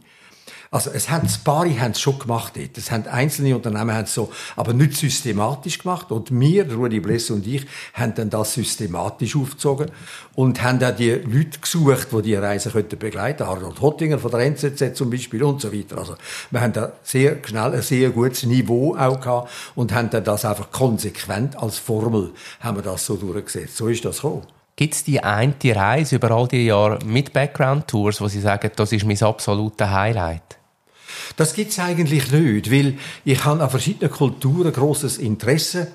Also 0.69 0.89
es 0.89 1.11
haben 1.11 1.27
ein 1.27 1.43
paar 1.43 1.69
haben 1.69 1.91
es 1.91 1.99
schon 1.99 2.17
gemacht 2.17 2.53
dort. 2.55 2.77
Es 2.77 2.89
haben 2.89 3.05
einzelne 3.05 3.55
Unternehmen 3.55 3.93
haben 3.93 4.05
es 4.05 4.13
so, 4.15 4.31
aber 4.55 4.73
nicht 4.73 4.95
systematisch 4.95 5.77
gemacht. 5.77 6.11
Und 6.11 6.31
wir, 6.31 6.71
Rudi 6.73 6.99
Bless 6.99 7.29
und 7.29 7.45
ich, 7.45 7.67
haben 7.93 8.15
dann 8.15 8.31
das 8.31 8.55
systematisch 8.55 9.35
aufgezogen 9.35 9.91
und 10.33 10.63
haben 10.63 10.79
dann 10.79 10.95
die 10.95 11.11
Leute 11.11 11.59
gesucht, 11.59 12.07
die 12.11 12.21
die 12.23 12.35
Reise 12.35 12.71
könnten 12.71 12.97
begleiten. 12.97 13.43
Arnold 13.43 13.81
Hottinger 13.81 14.17
von 14.17 14.31
der 14.31 14.39
NZZ 14.41 14.95
zum 14.95 15.11
Beispiel 15.11 15.43
und 15.43 15.61
so 15.61 15.71
weiter. 15.71 15.99
Also 15.99 16.15
wir 16.49 16.61
haben 16.61 16.73
da 16.73 16.93
sehr 17.03 17.37
schnell 17.45 17.73
ein 17.73 17.81
sehr 17.83 18.09
gutes 18.09 18.43
Niveau 18.43 18.95
auch 18.95 19.19
gehabt 19.19 19.51
und 19.75 19.93
haben 19.93 20.09
dann 20.09 20.23
das 20.23 20.43
einfach 20.43 20.71
konsequent 20.71 21.55
als 21.55 21.77
Formel 21.77 22.31
haben 22.61 22.77
wir 22.77 22.83
das 22.83 23.05
so 23.05 23.15
durchgesetzt. 23.15 23.77
So 23.77 23.89
ist 23.89 24.05
das 24.05 24.21
gekommen. 24.21 24.47
Gibt 24.75 24.95
es 24.95 25.03
die 25.03 25.23
eine 25.23 25.53
Reise 25.63 26.15
über 26.15 26.31
all 26.31 26.47
die 26.47 26.65
Jahre 26.65 26.97
mit 27.05 27.31
Background-Tours, 27.31 28.21
wo 28.21 28.27
Sie 28.27 28.41
sagen, 28.41 28.71
das 28.75 28.91
ist 28.91 29.05
mein 29.05 29.21
absolutes 29.21 29.87
Highlight? 29.87 30.57
Das 31.37 31.53
gibt's 31.53 31.79
eigentlich 31.79 32.31
nicht, 32.31 32.71
weil 32.71 32.97
ich 33.25 33.43
habe 33.45 33.63
an 33.63 33.69
verschiedenen 33.69 34.11
Kulturen 34.11 34.71
großes 34.71 35.17
Interesse 35.17 35.87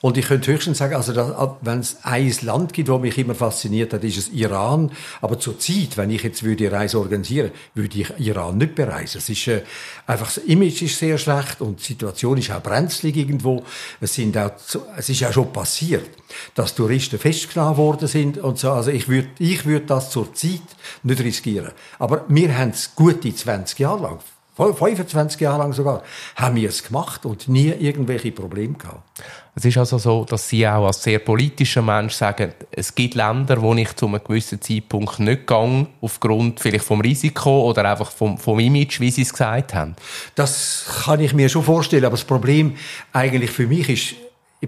und 0.00 0.16
ich 0.16 0.26
könnte 0.26 0.52
höchstens 0.52 0.78
sagen, 0.78 0.94
also 0.94 1.14
wenn 1.62 1.80
es 1.80 1.96
ein 2.02 2.32
Land 2.42 2.72
gibt, 2.72 2.88
das 2.88 3.00
mich 3.00 3.16
immer 3.18 3.34
fasziniert 3.34 3.92
hat, 3.92 4.04
ist 4.04 4.18
es 4.18 4.28
Iran. 4.28 4.92
Aber 5.20 5.38
zur 5.38 5.58
Zeit, 5.58 5.96
wenn 5.96 6.10
ich 6.10 6.22
jetzt 6.22 6.42
würde 6.42 6.70
Reise 6.70 6.98
organisieren, 6.98 7.50
würde 7.74 7.98
ich 7.98 8.12
Iran 8.18 8.58
nicht 8.58 8.74
bereisen. 8.74 9.18
Es 9.18 9.28
ist 9.28 9.48
äh, 9.48 9.62
einfach 10.06 10.32
das 10.32 10.44
Image 10.44 10.82
ist 10.82 10.98
sehr 10.98 11.18
schlecht 11.18 11.60
und 11.60 11.80
die 11.80 11.84
Situation 11.84 12.38
ist 12.38 12.50
auch 12.50 12.62
brenzlig 12.62 13.16
irgendwo. 13.16 13.64
Es 14.00 14.14
sind 14.14 14.36
auch, 14.36 14.52
es 14.96 15.08
ist 15.08 15.20
ja 15.20 15.32
schon 15.32 15.52
passiert, 15.52 16.08
dass 16.54 16.74
Touristen 16.74 17.18
festgenommen 17.18 17.76
worden 17.76 18.06
sind 18.06 18.38
und 18.38 18.58
so. 18.58 18.72
Also 18.72 18.90
ich 18.90 19.08
würde, 19.08 19.28
ich 19.38 19.64
würde 19.64 19.86
das 19.86 20.10
zur 20.10 20.32
Zeit 20.34 20.60
nicht 21.02 21.20
riskieren. 21.20 21.72
Aber 21.98 22.24
wir 22.28 22.56
haben 22.56 22.70
es 22.70 22.94
gute 22.94 23.34
20 23.34 23.78
Jahre 23.78 24.02
lang 24.02 24.18
25 24.56 25.40
Jahre 25.40 25.58
lang 25.58 25.72
sogar, 25.72 26.02
haben 26.34 26.56
wir 26.56 26.70
es 26.70 26.82
gemacht 26.82 27.26
und 27.26 27.46
nie 27.48 27.68
irgendwelche 27.68 28.32
Probleme 28.32 28.74
gehabt. 28.74 29.02
Es 29.54 29.64
ist 29.64 29.76
also 29.78 29.98
so, 29.98 30.24
dass 30.24 30.48
Sie 30.48 30.66
auch 30.66 30.86
als 30.86 31.02
sehr 31.02 31.18
politischer 31.18 31.82
Mensch 31.82 32.14
sagen, 32.14 32.52
es 32.70 32.94
gibt 32.94 33.14
Länder, 33.14 33.60
wo 33.60 33.74
ich 33.74 33.94
zu 33.96 34.06
einem 34.06 34.22
gewissen 34.22 34.60
Zeitpunkt 34.60 35.18
nicht 35.18 35.46
gehe, 35.46 35.86
aufgrund 36.00 36.60
vielleicht 36.60 36.84
vom 36.84 37.00
Risiko 37.00 37.68
oder 37.68 37.90
einfach 37.90 38.10
vom, 38.10 38.38
vom 38.38 38.58
Image, 38.58 39.00
wie 39.00 39.10
Sie 39.10 39.22
es 39.22 39.32
gesagt 39.32 39.74
haben. 39.74 39.96
Das 40.34 40.86
kann 41.04 41.20
ich 41.20 41.34
mir 41.34 41.48
schon 41.48 41.62
vorstellen, 41.62 42.04
aber 42.04 42.16
das 42.16 42.24
Problem 42.24 42.76
eigentlich 43.12 43.50
für 43.50 43.66
mich 43.66 43.88
ist, 43.88 44.14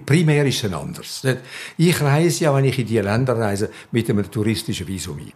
primär 0.05 0.45
ist 0.45 0.63
es 0.63 0.73
anders. 0.73 1.25
Ich 1.77 2.01
reise 2.01 2.43
ja, 2.43 2.55
wenn 2.55 2.65
ich 2.65 2.77
in 2.79 2.87
die 2.87 2.99
Länder 2.99 3.37
reise, 3.37 3.69
mit 3.91 4.09
einem 4.09 4.29
touristischen 4.29 4.87
Visum 4.87 5.17
ein. 5.17 5.31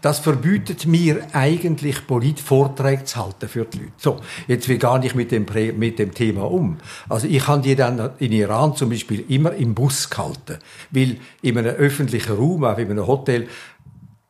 Das 0.00 0.18
verbietet 0.18 0.86
mir 0.86 1.28
eigentlich 1.32 2.06
Politvorträge 2.06 3.04
zu 3.04 3.24
halten 3.24 3.48
für 3.48 3.64
die 3.64 3.78
Leute. 3.78 3.92
So, 3.98 4.20
jetzt 4.48 4.68
wie 4.68 4.78
gar 4.78 4.98
nicht 4.98 5.14
mit 5.14 5.30
dem, 5.30 5.46
mit 5.78 5.98
dem 5.98 6.12
Thema 6.12 6.50
um. 6.50 6.78
Also 7.08 7.26
ich 7.28 7.46
habe 7.46 7.62
die 7.62 7.76
dann 7.76 8.10
in 8.18 8.32
Iran 8.32 8.74
zum 8.74 8.90
Beispiel 8.90 9.24
immer 9.28 9.52
im 9.52 9.74
Bus 9.74 10.10
gehalten, 10.10 10.58
weil 10.90 11.18
in 11.42 11.58
einem 11.58 11.76
öffentlichen 11.76 12.36
Raum, 12.36 12.64
auch 12.64 12.78
in 12.78 12.90
einem 12.90 13.06
Hotel, 13.06 13.48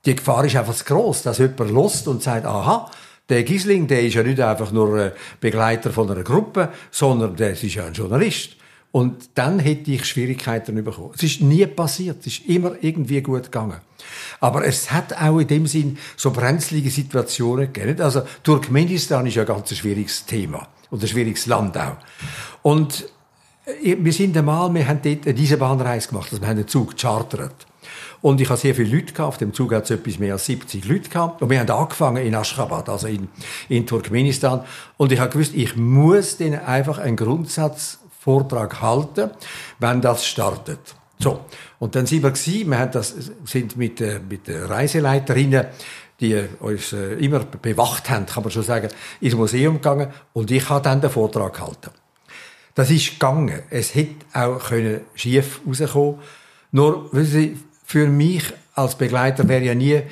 die 0.04 0.16
Gefahr 0.16 0.44
ist 0.44 0.56
einfach 0.56 0.74
zu 0.74 0.84
gross, 0.84 1.22
dass 1.22 1.38
jemand 1.38 1.70
lost 1.70 2.08
und 2.08 2.22
sagt, 2.22 2.46
aha, 2.46 2.90
der 3.28 3.44
Gisling, 3.44 3.86
der 3.86 4.02
ist 4.02 4.14
ja 4.14 4.22
nicht 4.22 4.40
einfach 4.40 4.72
nur 4.72 5.12
Begleiter 5.40 5.90
von 5.90 6.10
einer 6.10 6.24
Gruppe, 6.24 6.70
sondern 6.90 7.36
der 7.36 7.52
ist 7.52 7.62
ja 7.62 7.86
ein 7.86 7.92
Journalist. 7.92 8.56
Und 8.92 9.30
dann 9.34 9.60
hätte 9.60 9.92
ich 9.92 10.04
Schwierigkeiten 10.04 10.82
bekommen. 10.82 11.12
Es 11.14 11.22
ist 11.22 11.40
nie 11.40 11.64
passiert. 11.66 12.20
Es 12.20 12.38
ist 12.38 12.46
immer 12.46 12.72
irgendwie 12.80 13.20
gut 13.22 13.44
gegangen. 13.44 13.80
Aber 14.40 14.64
es 14.64 14.90
hat 14.90 15.12
auch 15.20 15.38
in 15.38 15.46
dem 15.46 15.66
Sinn 15.66 15.98
so 16.16 16.32
brenzlige 16.32 16.90
Situationen 16.90 17.72
gegeben. 17.72 18.00
Also 18.00 18.22
Turkmenistan 18.42 19.26
ist 19.26 19.36
ja 19.36 19.42
ein 19.42 19.48
ganz 19.48 19.74
schwieriges 19.74 20.26
Thema. 20.26 20.66
Und 20.90 21.02
ein 21.02 21.08
schwieriges 21.08 21.46
Land 21.46 21.76
auch. 21.78 21.98
Und 22.62 23.06
äh, 23.66 23.96
wir 24.00 24.12
sind 24.12 24.36
einmal, 24.36 24.74
wir 24.74 24.88
haben 24.88 25.00
dort 25.02 25.38
diese 25.38 25.56
Bahnreise 25.56 26.08
gemacht. 26.08 26.28
Also 26.32 26.42
wir 26.42 26.48
haben 26.48 26.58
einen 26.58 26.68
Zug 26.68 26.96
gechartert. 26.96 27.66
Und 28.22 28.40
ich 28.40 28.48
habe 28.50 28.60
sehr 28.60 28.74
viele 28.74 28.94
Leute 28.94 29.12
gehabt. 29.12 29.28
Auf 29.28 29.38
dem 29.38 29.54
Zug 29.54 29.72
hat 29.72 29.84
es 29.84 29.90
etwas 29.90 30.18
mehr 30.18 30.34
als 30.34 30.46
70 30.46 30.84
Leute 30.86 31.08
gehabt. 31.08 31.42
Und 31.42 31.50
wir 31.50 31.60
haben 31.60 31.70
angefangen 31.70 32.24
in 32.26 32.34
Aschgabat, 32.34 32.88
also 32.88 33.06
in, 33.06 33.28
in 33.68 33.86
Turkmenistan. 33.86 34.64
Und 34.96 35.12
ich 35.12 35.20
habe 35.20 35.30
gewusst, 35.30 35.54
ich 35.54 35.76
muss 35.76 36.36
denen 36.36 36.60
einfach 36.60 36.98
einen 36.98 37.16
Grundsatzvortrag 38.20 38.80
halten, 38.80 39.30
wenn 39.78 40.00
das 40.00 40.26
startet. 40.26 40.80
So. 41.18 41.44
Und 41.78 41.94
dann 41.94 42.06
sind 42.06 42.22
wir 42.22 42.30
gewesen, 42.30 42.70
wir 42.70 42.78
haben 42.78 42.92
das, 42.92 43.14
sind 43.44 43.76
mit, 43.76 44.00
äh, 44.00 44.20
mit 44.26 44.46
der 44.46 44.68
Reiseleiterinnen, 44.68 45.66
die 46.18 46.44
uns 46.60 46.92
äh, 46.92 47.14
immer 47.14 47.40
bewacht 47.40 48.10
haben, 48.10 48.26
kann 48.26 48.42
man 48.42 48.52
schon 48.52 48.62
sagen, 48.62 48.88
ins 49.20 49.34
Museum 49.34 49.76
gegangen 49.76 50.12
und 50.32 50.50
ich 50.50 50.68
habe 50.68 50.82
dann 50.82 51.00
den 51.00 51.10
Vortrag 51.10 51.54
gehalten. 51.54 51.90
Das 52.74 52.90
ist 52.90 53.10
gegangen. 53.12 53.62
Es 53.70 53.94
hätte 53.94 54.24
auch 54.32 54.58
können 54.68 55.00
schief 55.14 55.60
rauskommen. 55.66 56.20
Nur, 56.72 57.12
wissen 57.12 57.32
Sie, 57.32 57.58
für 57.84 58.06
mich 58.06 58.44
als 58.74 58.94
Begleiter 58.94 59.48
wäre 59.48 59.64
ja 59.64 59.74
nie 59.74 60.02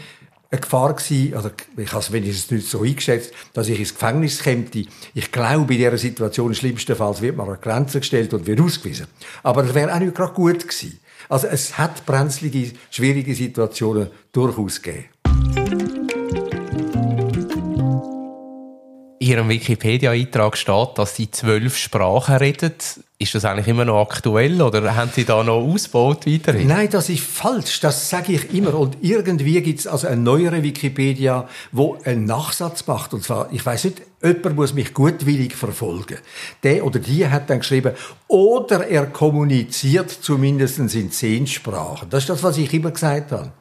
eine 0.51 0.61
Gefahr 0.61 0.95
gewesen, 0.95 1.35
oder 1.35 1.51
ich 1.77 1.93
habe 1.93 2.03
es 2.03 2.51
nicht 2.51 2.69
so 2.69 2.83
eingeschätzt, 2.83 3.33
dass 3.53 3.69
ich 3.69 3.79
ins 3.79 3.93
Gefängnis 3.93 4.43
käme. 4.43 4.65
Ich 5.15 5.31
glaube, 5.31 5.75
in 5.75 5.79
dieser 5.79 5.99
Situation, 5.99 6.55
schlimmstenfalls, 6.55 7.21
wird 7.21 7.37
man 7.37 7.51
an 7.51 7.61
Grenzen 7.61 8.01
gestellt 8.01 8.33
und 8.33 8.47
wird 8.47 8.61
ausgewiesen. 8.61 9.07
Aber 9.43 9.63
das 9.63 9.75
wäre 9.75 9.95
auch 9.95 9.99
nicht 9.99 10.15
gerade 10.15 10.33
gut 10.33 10.61
gewesen. 10.61 11.01
Also 11.29 11.49
es 11.49 11.77
hat 11.77 12.07
brenzlige, 12.07 12.73
schwierige 12.91 13.35
Situationen 13.35 14.09
durchaus 14.33 14.81
gegeben. 14.81 15.88
Ihrem 19.29 19.51
Wikipedia-Eintrag 19.51 20.57
steht, 20.57 20.97
dass 20.97 21.15
Sie 21.15 21.31
zwölf 21.31 21.77
Sprachen 21.77 22.37
reden. 22.37 22.73
Ist 23.19 23.35
das 23.35 23.45
eigentlich 23.45 23.69
immer 23.69 23.85
noch 23.85 24.01
aktuell 24.01 24.63
oder 24.63 24.97
haben 24.97 25.11
Sie 25.15 25.27
da 25.27 25.45
noch 25.45 25.61
ausgebaut 25.61 26.27
weiterhin? 26.27 26.67
Nein, 26.67 26.89
das 26.91 27.11
ist 27.11 27.25
falsch. 27.25 27.81
Das 27.81 28.09
sage 28.09 28.33
ich 28.33 28.55
immer. 28.55 28.73
Und 28.73 28.97
irgendwie 29.03 29.61
gibt 29.61 29.81
es 29.81 29.87
also 29.87 30.07
eine 30.07 30.23
neuere 30.23 30.63
Wikipedia, 30.63 31.47
wo 31.73 31.99
einen 32.05 32.25
Nachsatz 32.25 32.87
macht. 32.87 33.13
Und 33.13 33.23
zwar, 33.23 33.53
ich 33.53 33.67
weiß 33.67 33.85
nicht, 33.85 34.01
jemand 34.23 34.57
muss 34.57 34.73
mich 34.73 34.95
gutwillig 34.95 35.55
verfolgen. 35.55 36.17
Der 36.63 36.87
oder 36.87 36.99
die 36.99 37.29
hat 37.29 37.51
dann 37.51 37.59
geschrieben, 37.59 37.93
oder 38.29 38.87
er 38.87 39.05
kommuniziert 39.05 40.11
zumindest 40.11 40.79
in 40.79 41.11
zehn 41.11 41.47
Sprachen. 41.47 42.09
Das 42.09 42.23
ist 42.23 42.31
das, 42.31 42.43
was 42.43 42.57
ich 42.57 42.73
immer 42.73 42.93
gesagt 42.93 43.33
habe. 43.33 43.53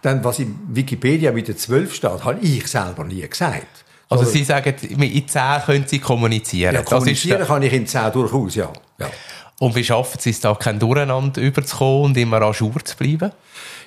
Dann, 0.00 0.24
was 0.24 0.40
in 0.40 0.58
Wikipedia 0.66 1.30
mit 1.30 1.46
den 1.46 1.56
zwölf 1.56 1.94
steht, 1.94 2.24
habe 2.24 2.40
ich 2.40 2.66
selber 2.66 3.04
nie 3.04 3.20
gesagt. 3.20 3.84
Also 4.12 4.30
Sie 4.30 4.44
sagen, 4.44 4.74
in 4.80 5.28
10 5.28 5.42
können 5.64 5.84
Sie 5.86 5.98
kommunizieren. 5.98 6.74
Ja, 6.74 6.82
kommunizieren 6.82 7.46
kann 7.46 7.62
ich 7.62 7.72
in 7.72 7.86
10 7.86 8.12
durchaus, 8.12 8.54
ja. 8.54 8.72
ja. 8.98 9.10
Und 9.58 9.74
wie 9.76 9.84
schaffen 9.84 10.18
Sie 10.20 10.30
es 10.30 10.40
da, 10.40 10.54
kein 10.54 10.78
Durcheinander 10.78 11.40
überzukommen 11.40 12.04
und 12.04 12.16
immer 12.16 12.42
an 12.42 12.54
Schur 12.54 12.84
zu 12.84 12.96
bleiben? 12.96 13.30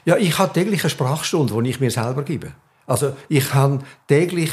Ja, 0.05 0.17
ich 0.17 0.37
habe 0.37 0.53
täglich 0.53 0.81
eine 0.81 0.89
Sprachstunde, 0.89 1.61
die 1.63 1.69
ich 1.69 1.79
mir 1.79 1.91
selber 1.91 2.23
gebe. 2.23 2.51
Also 2.87 3.13
ich 3.27 3.53
habe 3.53 3.79
täglich 4.07 4.51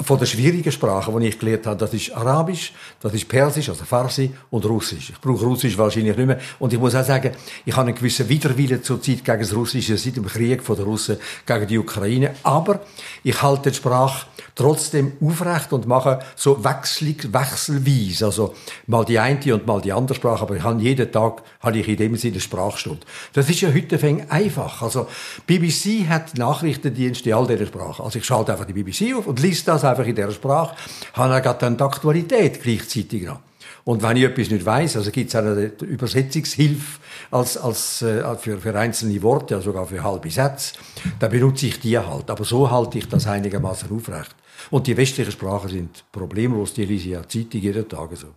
von 0.00 0.18
den 0.18 0.26
schwierigen 0.26 0.72
Sprachen, 0.72 1.18
die 1.20 1.28
ich 1.28 1.38
gelernt 1.38 1.66
habe, 1.66 1.76
das 1.76 1.92
ist 1.92 2.12
Arabisch, 2.12 2.72
das 3.00 3.12
ist 3.12 3.28
Persisch, 3.28 3.68
also 3.68 3.84
Farsi 3.84 4.32
und 4.50 4.64
Russisch. 4.64 5.10
Ich 5.10 5.20
brauche 5.20 5.44
Russisch 5.44 5.76
wahrscheinlich 5.76 6.16
nicht 6.16 6.26
mehr. 6.26 6.40
Und 6.58 6.72
ich 6.72 6.78
muss 6.78 6.94
auch 6.94 7.04
sagen, 7.04 7.32
ich 7.64 7.76
habe 7.76 7.88
einen 7.88 7.96
gewissen 7.96 8.28
Widerwillen 8.28 8.82
zur 8.82 9.02
Zeit 9.02 9.24
gegen 9.24 9.40
das 9.40 9.54
Russische, 9.54 9.98
seit 9.98 10.16
dem 10.16 10.26
Krieg 10.26 10.62
von 10.62 10.76
den 10.76 10.84
Russen 10.84 11.18
gegen 11.44 11.66
die 11.66 11.78
Ukraine. 11.78 12.34
Aber 12.42 12.80
ich 13.22 13.40
halte 13.42 13.70
die 13.70 13.76
Sprache 13.76 14.26
trotzdem 14.54 15.12
aufrecht 15.20 15.72
und 15.72 15.86
mache 15.86 16.20
so 16.36 16.64
wechselig, 16.64 17.32
wechselweise. 17.32 18.26
Also 18.26 18.54
mal 18.86 19.04
die 19.04 19.18
eine 19.18 19.54
und 19.54 19.66
mal 19.66 19.80
die 19.80 19.92
andere 19.92 20.14
Sprache. 20.14 20.42
Aber 20.42 20.56
ich 20.56 20.62
habe 20.62 20.80
jeden 20.80 21.10
Tag, 21.10 21.42
habe 21.60 21.78
ich 21.78 21.88
in 21.88 21.96
dem 21.96 22.16
Sinne 22.16 22.34
eine 22.34 22.40
Sprachstunde. 22.40 23.00
Das 23.32 23.48
ist 23.48 23.60
ja 23.60 23.72
heute 23.72 23.98
einfach. 24.28 24.82
Also 24.82 25.06
BBC 25.46 26.08
hat 26.08 26.36
Nachrichtendienste 26.36 27.30
in 27.30 27.36
all 27.36 27.46
dieser 27.46 27.66
Sprachen. 27.66 28.04
Also 28.04 28.18
ich 28.18 28.24
schalte 28.24 28.52
einfach 28.52 28.66
die 28.66 28.72
BBC 28.72 29.14
auf 29.16 29.26
und 29.26 29.40
liest 29.40 29.68
das 29.68 29.84
einfach 29.84 30.06
in 30.06 30.14
dieser 30.14 30.32
Sprache. 30.32 30.76
Habe 31.14 31.56
dann 31.58 31.76
die 31.76 31.84
Aktualität 31.84 32.62
gleichzeitig 32.62 33.22
noch. 33.22 33.40
Und 33.84 34.02
wenn 34.02 34.16
ich 34.16 34.24
etwas 34.24 34.50
nicht 34.50 34.64
weiß, 34.64 34.96
also 34.96 35.10
gibt 35.10 35.28
es 35.28 35.34
eine 35.34 35.72
Übersetzungshilfe 35.80 37.00
als, 37.30 37.56
als, 37.56 38.02
äh, 38.02 38.22
für, 38.36 38.58
für 38.58 38.78
einzelne 38.78 39.20
Worte, 39.22 39.56
also 39.56 39.70
sogar 39.70 39.86
für 39.86 40.02
halbe 40.02 40.30
Sätze, 40.30 40.74
dann 41.18 41.30
benutze 41.30 41.66
ich 41.66 41.80
die 41.80 41.98
halt. 41.98 42.30
Aber 42.30 42.44
so 42.44 42.70
halte 42.70 42.98
ich 42.98 43.08
das 43.08 43.26
einigermaßen 43.26 43.90
aufrecht. 43.90 44.34
Und 44.70 44.86
die 44.86 44.96
westlichen 44.96 45.32
Sprachen 45.32 45.68
sind 45.68 46.04
problemlos, 46.12 46.74
die 46.74 46.84
lese 46.84 47.06
ich 47.06 47.12
ja 47.12 47.28
Zeitung 47.28 47.60
jeden 47.60 47.88
Tag 47.88 48.10
so. 48.14 48.28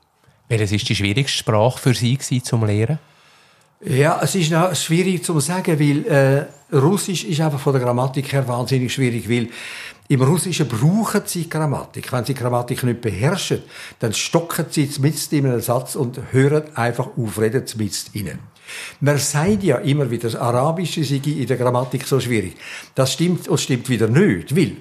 Welches 0.50 0.72
ist 0.72 0.90
die 0.90 0.96
schwierigste 0.96 1.38
Sprache 1.38 1.80
für 1.80 1.94
Sie 1.94 2.18
zum 2.42 2.66
Lehren? 2.66 3.00
Ja, 3.82 4.20
es 4.22 4.34
ist 4.36 4.52
noch 4.52 4.76
schwierig 4.76 5.24
zu 5.24 5.40
sagen, 5.40 5.80
weil 5.80 6.08
äh, 6.08 6.76
Russisch 6.76 7.24
ist 7.24 7.42
einfach 7.42 7.60
von 7.60 7.74
der 7.74 7.82
Grammatik 7.82 8.32
her 8.32 8.48
wahnsinnig 8.48 8.92
schwierig, 8.92 9.30
weil 9.30 9.50
im 10.08 10.22
Russischen 10.22 10.68
brauchen 10.68 11.22
sie 11.26 11.50
Grammatik. 11.50 12.12
Wenn 12.12 12.26
sie 12.26 12.34
Grammatik 12.34 12.84
nicht 12.84 13.02
beherrschen, 13.02 13.64
dann 14.00 14.14
stocken 14.14 14.66
sie 14.70 14.90
mit 15.00 15.34
in 15.34 15.48
einem 15.48 15.62
Satz 15.62 15.96
und 15.96 16.20
hören 16.32 16.64
einfach 16.76 17.08
auf, 17.18 17.40
reden 17.40 17.66
mit 17.78 18.14
ihnen. 18.14 18.40
Man 19.00 19.18
sagt 19.18 19.64
ja 19.64 19.78
immer 19.78 20.10
wieder, 20.10 20.30
das 20.30 20.36
Arabische 20.36 21.04
sei 21.04 21.22
in 21.24 21.48
der 21.48 21.58
Grammatik 21.58 22.06
so 22.06 22.20
schwierig. 22.20 22.56
Das 22.94 23.14
stimmt 23.14 23.48
und 23.48 23.60
stimmt 23.60 23.90
wieder 23.90 24.08
nicht, 24.08 24.56
weil 24.56 24.78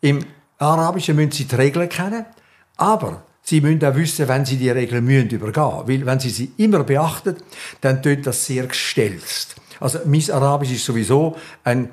im 0.00 0.24
Arabischen 0.58 1.16
müssen 1.16 1.32
sie 1.32 1.44
die 1.46 1.54
Regeln 1.54 1.88
kennen, 1.88 2.24
aber 2.76 3.24
Sie 3.46 3.60
müssen 3.60 3.84
auch 3.84 3.94
wissen, 3.94 4.26
wenn 4.26 4.46
Sie 4.46 4.56
die 4.56 4.70
Regeln 4.70 5.04
müssen 5.04 5.28
übergehen. 5.28 5.82
Weil, 5.86 6.06
wenn 6.06 6.18
Sie 6.18 6.30
sie 6.30 6.52
immer 6.56 6.82
beachten, 6.82 7.36
dann 7.82 8.02
tönt 8.02 8.26
das 8.26 8.46
sehr 8.46 8.66
gestelzt. 8.66 9.56
Also, 9.80 9.98
mein 10.06 10.30
Arabisch 10.30 10.72
ist 10.72 10.86
sowieso 10.86 11.36
ein, 11.62 11.90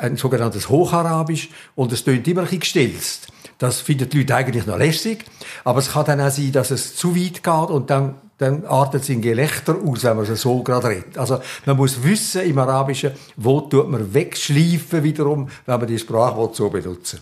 ein 0.00 0.16
sogenanntes 0.16 0.70
Hocharabisch 0.70 1.50
und 1.74 1.92
es 1.92 2.04
tönt 2.04 2.26
immer 2.26 2.40
ein 2.40 2.44
bisschen 2.46 2.60
gestelzt. 2.60 3.28
Das 3.58 3.80
finden 3.80 4.08
die 4.08 4.20
Leute 4.20 4.34
eigentlich 4.34 4.66
noch 4.66 4.78
lässig. 4.78 5.26
Aber 5.62 5.80
es 5.80 5.92
kann 5.92 6.06
dann 6.06 6.22
auch 6.22 6.30
sein, 6.30 6.52
dass 6.52 6.70
es 6.70 6.96
zu 6.96 7.14
weit 7.14 7.42
geht 7.42 7.70
und 7.70 7.90
dann, 7.90 8.14
dann 8.38 8.64
artet 8.64 9.02
es 9.02 9.10
in 9.10 9.20
Gelächter 9.20 9.76
aus, 9.84 10.04
wenn 10.04 10.16
man 10.16 10.24
es 10.24 10.40
so 10.40 10.62
gerade 10.62 10.88
redet. 10.88 11.18
Also, 11.18 11.38
man 11.66 11.76
muss 11.76 12.02
wissen 12.02 12.46
im 12.46 12.56
Arabischen, 12.56 13.12
wo 13.36 13.60
tut 13.60 13.90
man 13.90 14.14
wegschleifen 14.14 15.02
wiederum, 15.02 15.50
wenn 15.66 15.78
man 15.78 15.86
die 15.86 15.98
Sprache 15.98 16.48
so 16.54 16.70
benutzen 16.70 17.20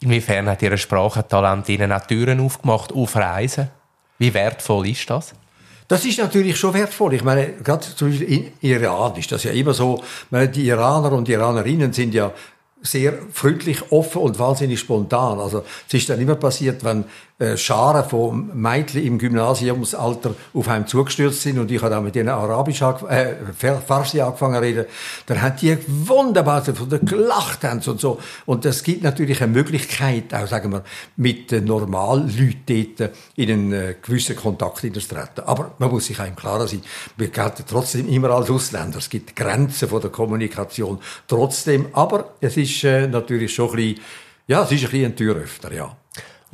Inwiefern 0.00 0.48
hat 0.48 0.62
Ihr 0.62 0.76
Sprachentalent 0.76 1.68
Ihnen 1.68 1.92
auch 1.92 2.06
Türen 2.06 2.40
aufgemacht 2.40 2.92
auf 2.92 3.16
Reisen? 3.16 3.68
Wie 4.18 4.32
wertvoll 4.32 4.88
ist 4.88 5.08
das? 5.08 5.34
Das 5.88 6.04
ist 6.04 6.18
natürlich 6.18 6.56
schon 6.56 6.74
wertvoll. 6.74 7.14
Ich 7.14 7.24
meine, 7.24 7.52
gerade 7.62 7.84
zum 7.94 8.08
Beispiel 8.08 8.28
in 8.28 8.52
Iran 8.60 9.16
ist 9.16 9.30
das 9.32 9.44
ja 9.44 9.50
immer 9.50 9.74
so. 9.74 10.02
Meine, 10.30 10.48
die 10.48 10.66
Iraner 10.66 11.12
und 11.12 11.28
Iranerinnen 11.28 11.92
sind 11.92 12.14
ja 12.14 12.32
sehr 12.80 13.14
freundlich, 13.32 13.92
offen 13.92 14.22
und 14.22 14.38
wahnsinnig 14.38 14.80
spontan. 14.80 15.40
Also 15.40 15.64
es 15.88 15.94
ist 15.94 16.08
dann 16.08 16.20
immer 16.20 16.36
passiert, 16.36 16.84
wenn 16.84 17.04
äh, 17.38 17.56
Scharen 17.56 18.08
von 18.08 18.50
Mädchen 18.54 19.04
im 19.04 19.18
Gymnasiumsalter 19.18 20.34
auf 20.52 20.68
einem 20.68 20.86
zugestürzt 20.86 21.42
sind 21.42 21.58
und 21.58 21.70
ich 21.70 21.82
habe 21.82 21.92
dann 21.92 22.04
mit 22.04 22.14
denen 22.14 22.28
Arabisch, 22.28 22.80
äh, 22.80 23.34
Farsi 23.84 24.20
angefangen 24.20 24.54
zu 24.54 24.60
reden, 24.60 24.84
dann 25.26 25.42
haben 25.42 25.56
die 25.60 25.76
wunderbar 25.88 26.64
von 26.64 26.88
der 26.88 27.00
gelacht 27.00 27.64
und 27.64 28.00
so. 28.00 28.20
Und 28.46 28.64
es 28.64 28.84
gibt 28.84 29.02
natürlich 29.02 29.42
eine 29.42 29.52
Möglichkeit, 29.52 30.32
auch 30.32 30.46
sagen 30.46 30.70
wir, 30.70 30.84
mit 31.16 31.50
den 31.50 31.64
Normalleuten 31.64 32.94
dort 32.98 33.10
in 33.34 33.50
einen 33.50 33.72
äh, 33.72 33.94
gewissen 34.00 34.36
Kontakt 34.36 34.78
zu 34.78 34.90
treten. 34.90 35.40
Aber 35.44 35.72
man 35.78 35.90
muss 35.90 36.06
sich 36.06 36.20
auch 36.20 36.26
im 36.26 36.36
Klaren 36.36 36.68
sein, 36.68 36.82
wir 37.16 37.28
gelten 37.28 37.64
trotzdem 37.66 38.08
immer 38.08 38.30
als 38.30 38.48
Ausländer. 38.48 38.98
Es 38.98 39.10
gibt 39.10 39.34
Grenzen 39.34 39.88
von 39.88 40.00
der 40.00 40.10
Kommunikation 40.10 41.00
trotzdem. 41.26 41.86
Aber 41.94 42.34
es 42.40 42.56
ist 42.56 42.84
äh, 42.84 43.08
natürlich 43.08 43.52
schon 43.52 43.70
ein 43.70 43.76
bisschen, 43.76 44.00
ja, 44.46 44.62
es 44.62 44.70
ist 44.70 44.84
ein 44.84 44.90
bisschen 44.90 45.04
ein 45.06 45.16
Türöffner, 45.16 45.72
ja. 45.72 45.96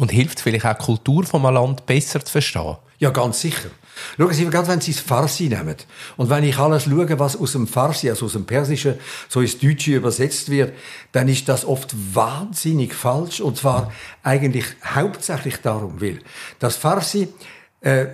Und 0.00 0.10
hilft 0.10 0.40
vielleicht 0.40 0.64
auch 0.64 0.76
die 0.76 0.84
Kultur 0.84 1.24
von 1.24 1.44
einem 1.44 1.54
Land 1.54 1.86
besser 1.86 2.24
zu 2.24 2.32
verstehen? 2.32 2.76
Ja, 2.98 3.10
ganz 3.10 3.40
sicher. 3.40 3.70
Schauen 4.16 4.32
Sie, 4.32 4.46
gerade 4.46 4.68
wenn 4.68 4.80
Sie 4.80 4.92
das 4.92 5.00
Farsi 5.00 5.48
nehmen. 5.48 5.76
Und 6.16 6.30
wenn 6.30 6.44
ich 6.44 6.58
alles 6.58 6.84
schaue, 6.84 7.18
was 7.18 7.36
aus 7.36 7.52
dem 7.52 7.66
Farsi, 7.66 8.08
also 8.08 8.26
aus 8.26 8.32
dem 8.32 8.46
Persischen, 8.46 8.94
so 9.28 9.40
ins 9.40 9.58
Deutsche 9.58 9.96
übersetzt 9.96 10.50
wird, 10.50 10.72
dann 11.12 11.28
ist 11.28 11.48
das 11.48 11.64
oft 11.64 11.94
wahnsinnig 12.14 12.94
falsch. 12.94 13.40
Und 13.40 13.58
zwar 13.58 13.92
eigentlich 14.22 14.64
hauptsächlich 14.84 15.58
darum, 15.58 16.00
weil 16.00 16.20
das 16.58 16.76
Farsi 16.76 17.28
äh, 17.80 18.06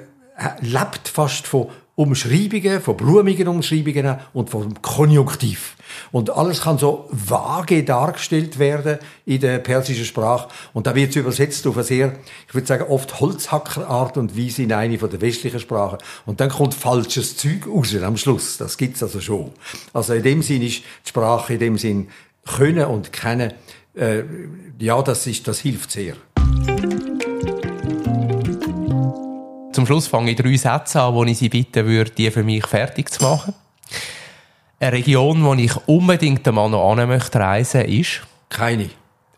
lebt 0.60 1.08
fast 1.08 1.46
von 1.46 1.68
Umschreibungen, 1.96 2.82
von 2.82 2.96
blumigen 2.96 3.48
Umschreibungen 3.48 4.18
und 4.34 4.50
vom 4.50 4.80
Konjunktiv. 4.82 5.76
Und 6.12 6.28
alles 6.28 6.60
kann 6.60 6.76
so 6.76 7.08
vage 7.10 7.82
dargestellt 7.84 8.58
werden 8.58 8.98
in 9.24 9.40
der 9.40 9.58
persischen 9.60 10.04
Sprache. 10.04 10.48
Und 10.74 10.86
da 10.86 10.94
wird 10.94 11.10
es 11.10 11.16
übersetzt 11.16 11.66
auf 11.66 11.76
eine 11.76 11.84
sehr, 11.84 12.12
ich 12.46 12.54
würde 12.54 12.66
sagen, 12.66 12.84
oft 12.88 13.18
Holzhackerart 13.18 14.18
und 14.18 14.36
Weise 14.36 14.62
in 14.62 14.74
eine 14.74 14.98
von 14.98 15.08
der 15.08 15.22
westlichen 15.22 15.58
Sprachen. 15.58 15.96
Und 16.26 16.40
dann 16.40 16.50
kommt 16.50 16.74
falsches 16.74 17.38
Zeug 17.38 17.66
raus 17.66 17.96
am 17.96 18.18
Schluss. 18.18 18.58
Das 18.58 18.76
gibt's 18.76 19.02
also 19.02 19.22
schon. 19.22 19.52
Also 19.94 20.12
in 20.12 20.22
dem 20.22 20.42
Sinn 20.42 20.60
ist 20.60 20.82
die 21.04 21.08
Sprache 21.08 21.54
in 21.54 21.60
dem 21.60 21.78
Sinn 21.78 22.08
können 22.44 22.84
und 22.84 23.10
kennen, 23.10 23.54
äh, 23.94 24.22
ja, 24.78 25.00
das 25.00 25.26
ist, 25.26 25.48
das 25.48 25.60
hilft 25.60 25.90
sehr. 25.90 26.14
Zum 29.76 29.84
Schluss 29.84 30.06
fange 30.06 30.30
ich 30.30 30.38
drei 30.38 30.56
Sätze 30.56 31.02
an, 31.02 31.12
wo 31.12 31.22
ich 31.24 31.36
Sie 31.36 31.50
bitten 31.50 31.84
würde, 31.84 32.10
die 32.10 32.30
für 32.30 32.42
mich 32.42 32.66
fertig 32.66 33.10
zu 33.10 33.22
machen. 33.22 33.52
Eine 34.80 34.92
Region, 34.92 35.44
wo 35.44 35.52
ich 35.52 35.76
unbedingt 35.86 36.48
einmal 36.48 36.70
noch 36.70 36.92
an 36.92 37.06
möchte 37.06 37.38
reisen, 37.38 37.82
ist? 37.82 38.22
Keine. 38.48 38.88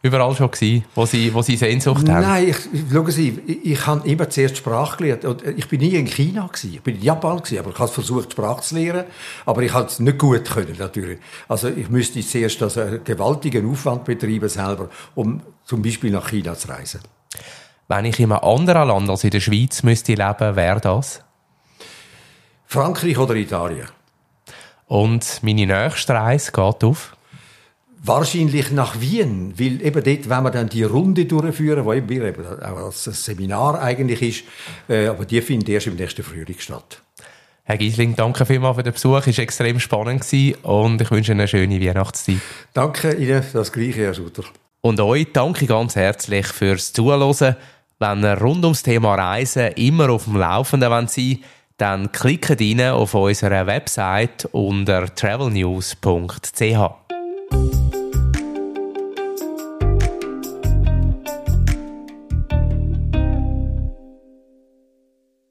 Überall 0.01 0.37
schon 0.37 0.49
gewesen, 0.49 0.85
wo 0.95 1.07
Sie, 1.07 1.35
wo 1.35 1.43
Sie 1.43 1.57
Sehnsucht 1.57 2.09
haben? 2.09 2.23
Nein, 2.23 2.51
ich, 2.51 2.57
schauen 2.89 3.11
Sie, 3.11 3.37
ich, 3.49 3.73
ich 3.73 3.87
habe 3.89 4.09
immer 4.09 4.31
zuerst 4.31 4.59
Sprache 4.59 4.99
gelernt. 4.99 5.43
Ich 5.57 5.67
bin 5.67 5.81
nie 5.81 5.97
in 5.97 6.07
China 6.07 6.47
gewesen. 6.47 6.75
Ich 6.75 6.83
bin 6.83 6.95
in 6.95 7.03
Japan 7.03 7.39
gewesen, 7.39 7.59
aber 7.59 7.71
ich 7.71 7.79
habe 7.81 7.91
versucht, 7.91 8.31
Sprache 8.31 8.63
zu 8.63 8.77
lernen. 8.77 9.07
Aber 9.45 9.61
ich 9.63 9.73
habe 9.73 9.89
es 9.89 9.99
nicht 9.99 10.19
gut 10.19 10.45
können, 10.45 10.77
natürlich. 10.79 11.19
Also 11.49 11.67
ich 11.67 11.89
müsste 11.89 12.21
zuerst 12.21 12.63
also 12.63 12.83
einen 12.83 13.03
gewaltigen 13.03 13.69
Aufwand 13.69 14.05
betreiben 14.05 14.49
selber, 14.49 14.89
um 15.17 15.43
zum 15.65 15.83
Beispiel 15.83 16.13
nach 16.13 16.29
China 16.31 16.55
zu 16.55 16.69
reisen. 16.69 17.01
Wenn 17.91 18.05
ich 18.05 18.21
in 18.21 18.31
einem 18.31 18.45
anderen 18.45 18.89
Land 18.89 19.09
als 19.09 19.25
in 19.25 19.31
der 19.31 19.41
Schweiz 19.41 19.83
müsste 19.83 20.13
leben, 20.13 20.57
wäre 20.57 20.79
das? 20.79 21.25
Frankreich 22.67 23.17
oder 23.17 23.35
Italien. 23.35 23.89
Und 24.87 25.41
meine 25.43 25.67
nächste 25.67 26.13
Reise 26.13 26.53
geht 26.53 26.85
auf? 26.85 27.17
Wahrscheinlich 28.03 28.71
nach 28.73 29.01
Wien, 29.01 29.55
weil 29.59 29.81
eben 29.81 30.05
dort, 30.05 30.29
wenn 30.29 30.43
wir 30.43 30.51
dann 30.51 30.69
die 30.69 30.83
Runde 30.83 31.25
durchführen, 31.25 31.87
wo 31.87 31.95
eben, 31.95 32.11
eben 32.11 32.45
auch 32.63 32.77
als 32.77 33.05
Seminar 33.05 33.81
eigentlich 33.81 34.21
ist, 34.23 34.45
äh, 34.89 35.07
aber 35.07 35.25
die 35.25 35.41
findet 35.41 35.71
erst 35.71 35.87
im 35.87 35.97
nächsten 35.97 36.23
Frühling 36.23 36.59
statt. 36.59 37.03
Herr 37.65 37.79
Giesling, 37.79 38.15
danke 38.15 38.45
vielmals 38.45 38.77
für 38.77 38.83
den 38.83 38.93
Besuch. 38.93 39.27
Es 39.27 39.39
war 39.39 39.43
extrem 39.45 39.81
spannend 39.81 40.25
und 40.63 41.01
ich 41.01 41.11
wünsche 41.11 41.33
Ihnen 41.33 41.41
eine 41.41 41.49
schöne 41.49 41.81
Weihnachtszeit. 41.81 42.37
Danke 42.75 43.15
Ihnen, 43.15 43.43
das 43.53 43.73
Gleiche, 43.73 44.03
Herr 44.03 44.15
Sutter. 44.15 44.45
Und 44.83 45.01
euch 45.01 45.33
danke 45.33 45.67
ganz 45.67 45.97
herzlich 45.97 46.47
fürs 46.47 46.93
Zuhören. 46.93 47.57
Wenn 48.01 48.23
ihr 48.23 48.41
rund 48.41 48.65
ums 48.65 48.85
Thema 48.85 49.17
Reisen 49.17 49.73
immer 49.73 50.11
auf 50.11 50.25
dem 50.25 50.37
Laufenden 50.37 51.09
sein 51.09 51.27
wollt, 51.33 51.41
dann 51.79 52.13
klickt 52.13 52.61
rein 52.61 52.81
auf 52.93 53.15
unserer 53.15 53.67
Website 53.67 54.49
unter 54.53 55.13
travelnews.ch. 55.13 55.99